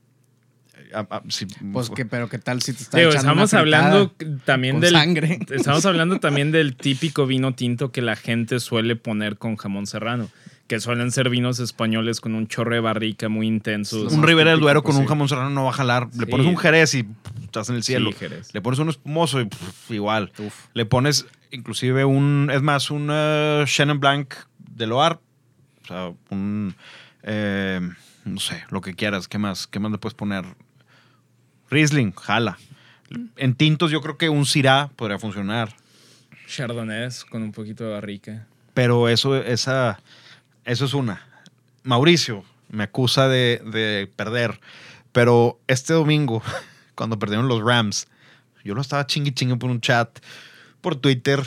[0.93, 4.11] a- a- si- Pues que, pero qué tal si te está Digo, echando estamos hablando
[4.45, 4.93] también con del.
[4.93, 5.39] sangre.
[5.51, 10.29] Estamos hablando también del típico vino tinto que la gente suele poner con jamón serrano.
[10.67, 14.03] Que suelen ser vinos españoles con un chorro de barrica muy intenso.
[14.07, 16.09] un Ribera del Duero con un jamón serrano no va a jalar.
[16.15, 18.11] Le pones un jerez y pff, estás en el cielo.
[18.11, 18.53] Sí, Jerez.
[18.53, 20.31] Le pones un espumoso y pff, igual.
[20.75, 25.15] Le pones inclusive un, es más, un eh, Chenin Blanc de Loire.
[25.83, 26.75] O sea, un,
[27.23, 27.81] eh,
[28.33, 29.27] no sé, lo que quieras.
[29.27, 29.67] ¿Qué más?
[29.67, 30.45] ¿Qué más le puedes poner?
[31.69, 32.57] Riesling, jala.
[33.35, 35.75] En tintos yo creo que un Syrah podría funcionar.
[36.47, 38.47] Chardonnays con un poquito de barrica.
[38.73, 39.99] Pero eso, esa,
[40.65, 41.21] eso es una.
[41.83, 44.59] Mauricio me acusa de, de perder.
[45.11, 46.41] Pero este domingo,
[46.95, 48.07] cuando perdieron los Rams,
[48.63, 50.19] yo lo estaba chingui chingue por un chat,
[50.81, 51.43] por Twitter,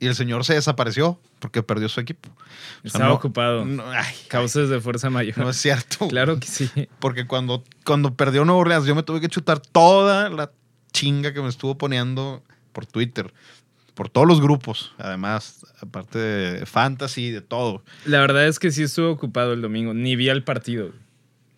[0.00, 2.28] y el señor se desapareció porque perdió su equipo.
[2.30, 3.64] O sea, Estaba no- ocupado.
[3.64, 5.36] no, ay, Causas de fuerza mayor.
[5.38, 6.08] no es cierto.
[6.08, 6.70] Claro que sí.
[7.00, 10.50] Porque cuando, cuando perdió Nuevo Orleans, yo me tuve que chutar toda la
[10.92, 12.42] chinga que me estuvo poniendo
[12.72, 13.32] por Twitter.
[13.94, 17.82] Por todos los grupos, además, aparte de fantasy, de todo.
[18.04, 19.92] La verdad es que sí estuve ocupado el domingo.
[19.92, 20.92] Ni vi al partido.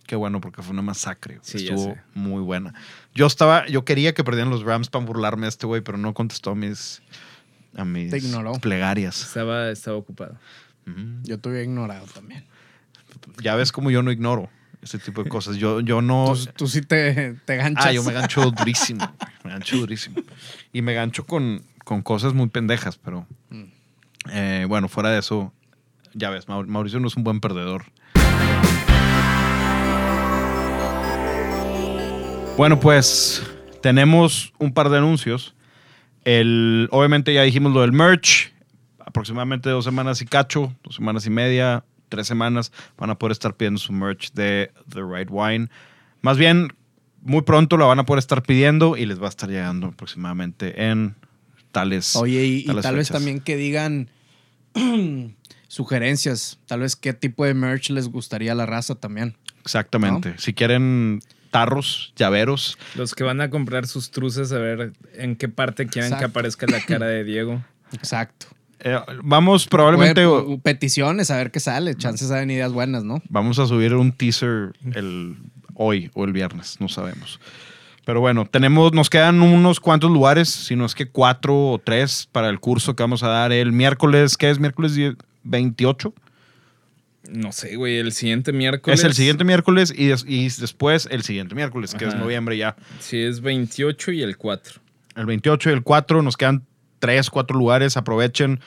[0.06, 1.38] Qué bueno, porque fue una masacre.
[1.42, 2.72] Sí, Estuvo muy buena.
[3.14, 6.14] Yo estaba, yo quería que perdieran los Rams para burlarme a este güey, pero no
[6.14, 7.02] contestó mis,
[7.76, 8.52] a mis Te ignoró.
[8.54, 9.22] plegarias.
[9.22, 10.36] Estaba, estaba ocupado.
[10.86, 11.00] Ujú.
[11.24, 12.44] Yo te hubiera ignorado también.
[13.42, 14.48] Ya ves como yo no ignoro
[14.82, 15.56] ese tipo de cosas.
[15.56, 16.32] Yo, yo no.
[16.34, 17.86] Tú, tú sí te, te ganchas.
[17.86, 19.06] Ah, yo me gancho durísimo.
[19.44, 20.16] Me gancho durísimo.
[20.72, 23.26] Y me gancho con, con cosas muy pendejas, pero.
[23.50, 23.64] Mm.
[24.30, 25.52] eh, bueno, fuera de eso,
[26.14, 27.84] ya ves, Mau- Mauricio no es un buen perdedor.
[32.56, 33.42] Bueno, pues
[33.80, 35.54] tenemos un par de anuncios.
[36.30, 38.52] El, obviamente ya dijimos lo del merch.
[38.98, 43.56] Aproximadamente dos semanas y cacho, dos semanas y media, tres semanas van a poder estar
[43.56, 45.68] pidiendo su merch de The Right Wine.
[46.20, 46.72] Más bien,
[47.22, 50.88] muy pronto la van a poder estar pidiendo y les va a estar llegando aproximadamente
[50.88, 51.16] en
[51.72, 52.14] tales.
[52.14, 54.08] Oye, y, tal vez también que digan
[55.66, 56.60] sugerencias.
[56.66, 59.36] Tal vez qué tipo de merch les gustaría a la raza también.
[59.62, 60.34] Exactamente.
[60.38, 65.48] Si quieren tarros, llaveros, Los que van a comprar sus truces a ver en qué
[65.48, 67.62] parte quieren que aparezca la cara de Diego.
[67.92, 68.46] Exacto.
[68.80, 70.24] eh, vamos probablemente.
[70.26, 71.94] Puede- pu- peticiones, a ver qué sale.
[71.96, 73.20] Chances saben ideas buenas, ¿no?
[73.28, 75.36] Vamos a subir un teaser el
[75.74, 77.40] hoy o el viernes, no sabemos.
[78.06, 82.28] Pero bueno, tenemos, nos quedan unos cuantos lugares, si no es que cuatro o tres
[82.32, 84.58] para el curso que vamos a dar el miércoles, ¿qué es?
[84.58, 86.12] Miércoles 10 28.
[87.28, 88.98] No sé, güey, el siguiente miércoles.
[89.00, 92.76] Es el siguiente miércoles y, des- y después el siguiente miércoles, que es noviembre ya.
[92.98, 94.80] Sí, es 28 y el 4.
[95.16, 96.64] El 28 y el 4 nos quedan
[96.98, 98.60] tres, cuatro lugares, aprovechen.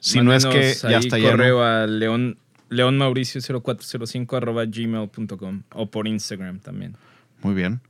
[0.00, 1.30] Si no es que ya está lleno.
[1.32, 2.36] correo a león,
[2.70, 6.96] leonmauricio0405 arroba gmail.com o por Instagram también.
[7.42, 7.80] Muy bien.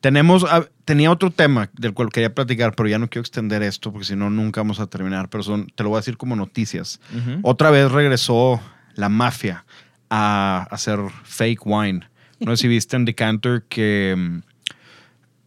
[0.00, 3.92] Tenemos, ah, tenía otro tema del cual quería platicar, pero ya no quiero extender esto
[3.92, 5.28] porque si no, nunca vamos a terminar.
[5.28, 7.00] Pero son, te lo voy a decir como noticias.
[7.42, 8.60] Otra vez regresó
[8.94, 9.64] la mafia
[10.10, 12.00] a hacer fake wine.
[12.40, 14.42] No sé si viste en Decanter que mm,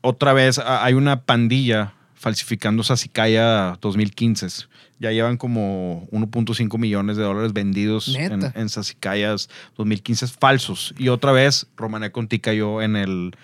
[0.02, 4.68] otra vez hay una pandilla falsificando Sassicaia 2015.
[5.00, 8.60] Ya llevan como 1.5 millones de dólares vendidos en, Neta.
[8.60, 10.96] en Sassicaias 2015 falsos.
[10.98, 13.36] Y otra vez Romané Conti cayó en, el,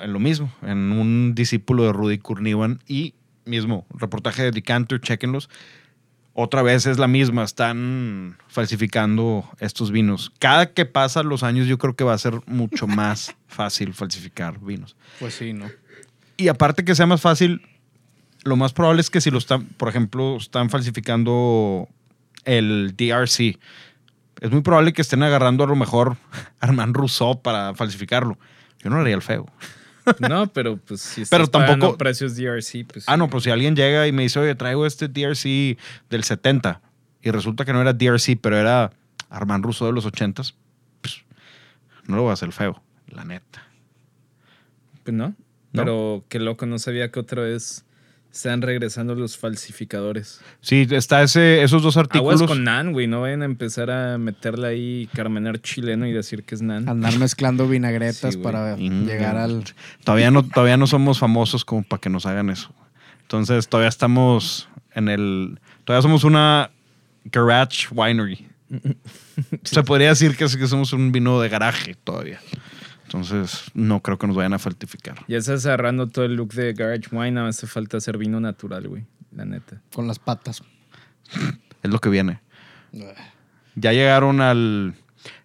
[0.00, 2.80] en lo mismo, en un discípulo de Rudy Kurnivan.
[2.86, 3.14] Y
[3.46, 5.48] mismo, reportaje de Decanter, chequenlos
[6.40, 10.32] otra vez es la misma, están falsificando estos vinos.
[10.38, 14.58] Cada que pasan los años yo creo que va a ser mucho más fácil falsificar
[14.60, 14.96] vinos.
[15.18, 15.70] Pues sí, ¿no?
[16.36, 17.62] Y aparte que sea más fácil,
[18.44, 21.88] lo más probable es que si lo están, por ejemplo, están falsificando
[22.44, 23.58] el DRC,
[24.40, 26.16] es muy probable que estén agarrando a lo mejor
[26.60, 28.38] a Armand Rousseau para falsificarlo.
[28.78, 29.46] Yo no haría el feo.
[30.18, 34.06] No, pero pues si Pero tampoco- precios DRC, pues Ah, no, pero si alguien llega
[34.06, 35.76] y me dice, oye, traigo este DRC
[36.08, 36.80] del 70
[37.22, 38.90] y resulta que no era DRC, pero era
[39.28, 40.42] Armand Rousseau de los 80,
[41.00, 41.24] pues
[42.06, 43.66] no lo voy a hacer feo, la neta.
[45.04, 45.34] pues no.
[45.72, 47.84] Pero qué loco, no sabía que otra vez
[48.32, 50.40] están regresando los falsificadores.
[50.60, 52.40] Sí, está ese, esos dos artículos.
[52.40, 56.44] Aguas con Nan, güey, no vayan a empezar a meterle ahí carmener chileno y decir
[56.44, 56.88] que es Nan.
[56.88, 59.64] Andar mezclando vinagretas Sí, para Mm, llegar al.
[60.04, 62.72] Todavía no, todavía no somos famosos como para que nos hagan eso.
[63.22, 65.58] Entonces todavía estamos en el.
[65.84, 66.70] Todavía somos una
[67.24, 68.46] garage winery.
[69.64, 72.40] Se podría decir que, que somos un vino de garaje todavía.
[73.12, 75.24] Entonces, no creo que nos vayan a falsificar.
[75.26, 78.38] Ya estás agarrando todo el look de Garage Wine, nada más hace falta hacer vino
[78.38, 79.04] natural, güey.
[79.34, 79.80] La neta.
[79.92, 80.62] Con las patas.
[81.82, 82.40] Es lo que viene.
[83.74, 84.94] Ya llegaron al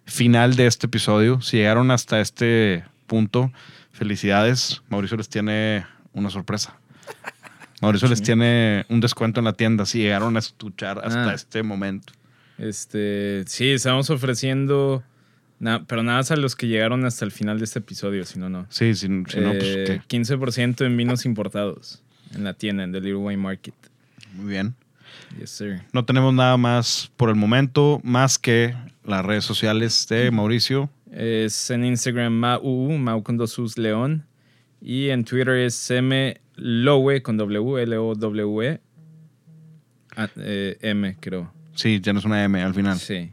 [0.04, 1.40] final de este episodio.
[1.40, 3.50] Si llegaron hasta este punto,
[3.90, 4.82] felicidades.
[4.90, 6.76] Mauricio les tiene una sorpresa.
[7.80, 11.34] Mauricio les tiene un descuento en la tienda si llegaron a escuchar hasta Ah.
[11.34, 12.12] este momento.
[12.58, 15.02] Este, sí, estamos ofreciendo,
[15.58, 18.38] na- pero nada más a los que llegaron hasta el final de este episodio, si
[18.38, 18.66] no, no.
[18.70, 20.00] Sí, si, si no, pues Eh, ¿qué?
[20.18, 22.02] 15% en vinos importados
[22.34, 23.74] en la tienda, en The Little Wine Market.
[24.34, 24.74] Muy bien.
[25.38, 25.82] Yes, sir.
[25.92, 30.90] No tenemos nada más por el momento, más que las redes sociales de Mauricio.
[31.12, 34.24] Es en Instagram Mau, Mau con dos U's León.
[34.82, 38.80] Y en Twitter es M Lowe con W, L-O-W-E.
[40.16, 41.52] Ah, eh, M, creo.
[41.74, 42.98] Sí, ya no es una M al final.
[42.98, 43.30] Sí.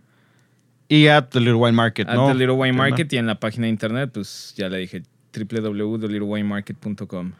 [0.89, 2.27] Y at The Little Wine Market, At ¿no?
[2.27, 2.73] The Little Wine.
[2.77, 5.03] Market y en la página de internet, pues ya le dije
[5.35, 7.31] www.thelittlewinemarket.com.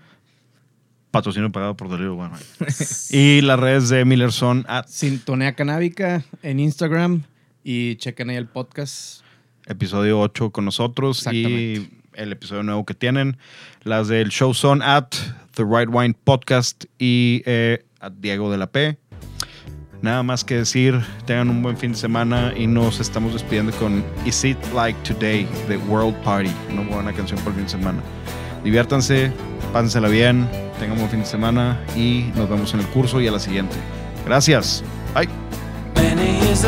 [1.11, 2.49] Patrocinio pagado por The Little Wine Market.
[3.11, 7.23] y las redes de Miller son at Sintonía Canábica en Instagram
[7.63, 9.21] y chequen ahí el podcast.
[9.67, 12.03] episodio 8 con nosotros y Exactamente.
[12.15, 13.37] el episodio nuevo que tienen.
[13.83, 15.09] Las del show son at
[15.53, 18.97] The Right Wine Podcast y eh, at Diego de la P.
[20.03, 24.03] Nada más que decir, tengan un buen fin de semana y nos estamos despidiendo con
[24.25, 27.99] Is It Like Today de World Party, una buena canción por el fin de semana.
[28.65, 29.31] Diviértanse,
[29.71, 33.29] pásensela bien, tengan un buen fin de semana y nos vemos en el curso y
[33.29, 33.77] a la siguiente.
[34.25, 34.83] Gracias.
[35.15, 35.29] Bye.
[35.95, 36.65] Many years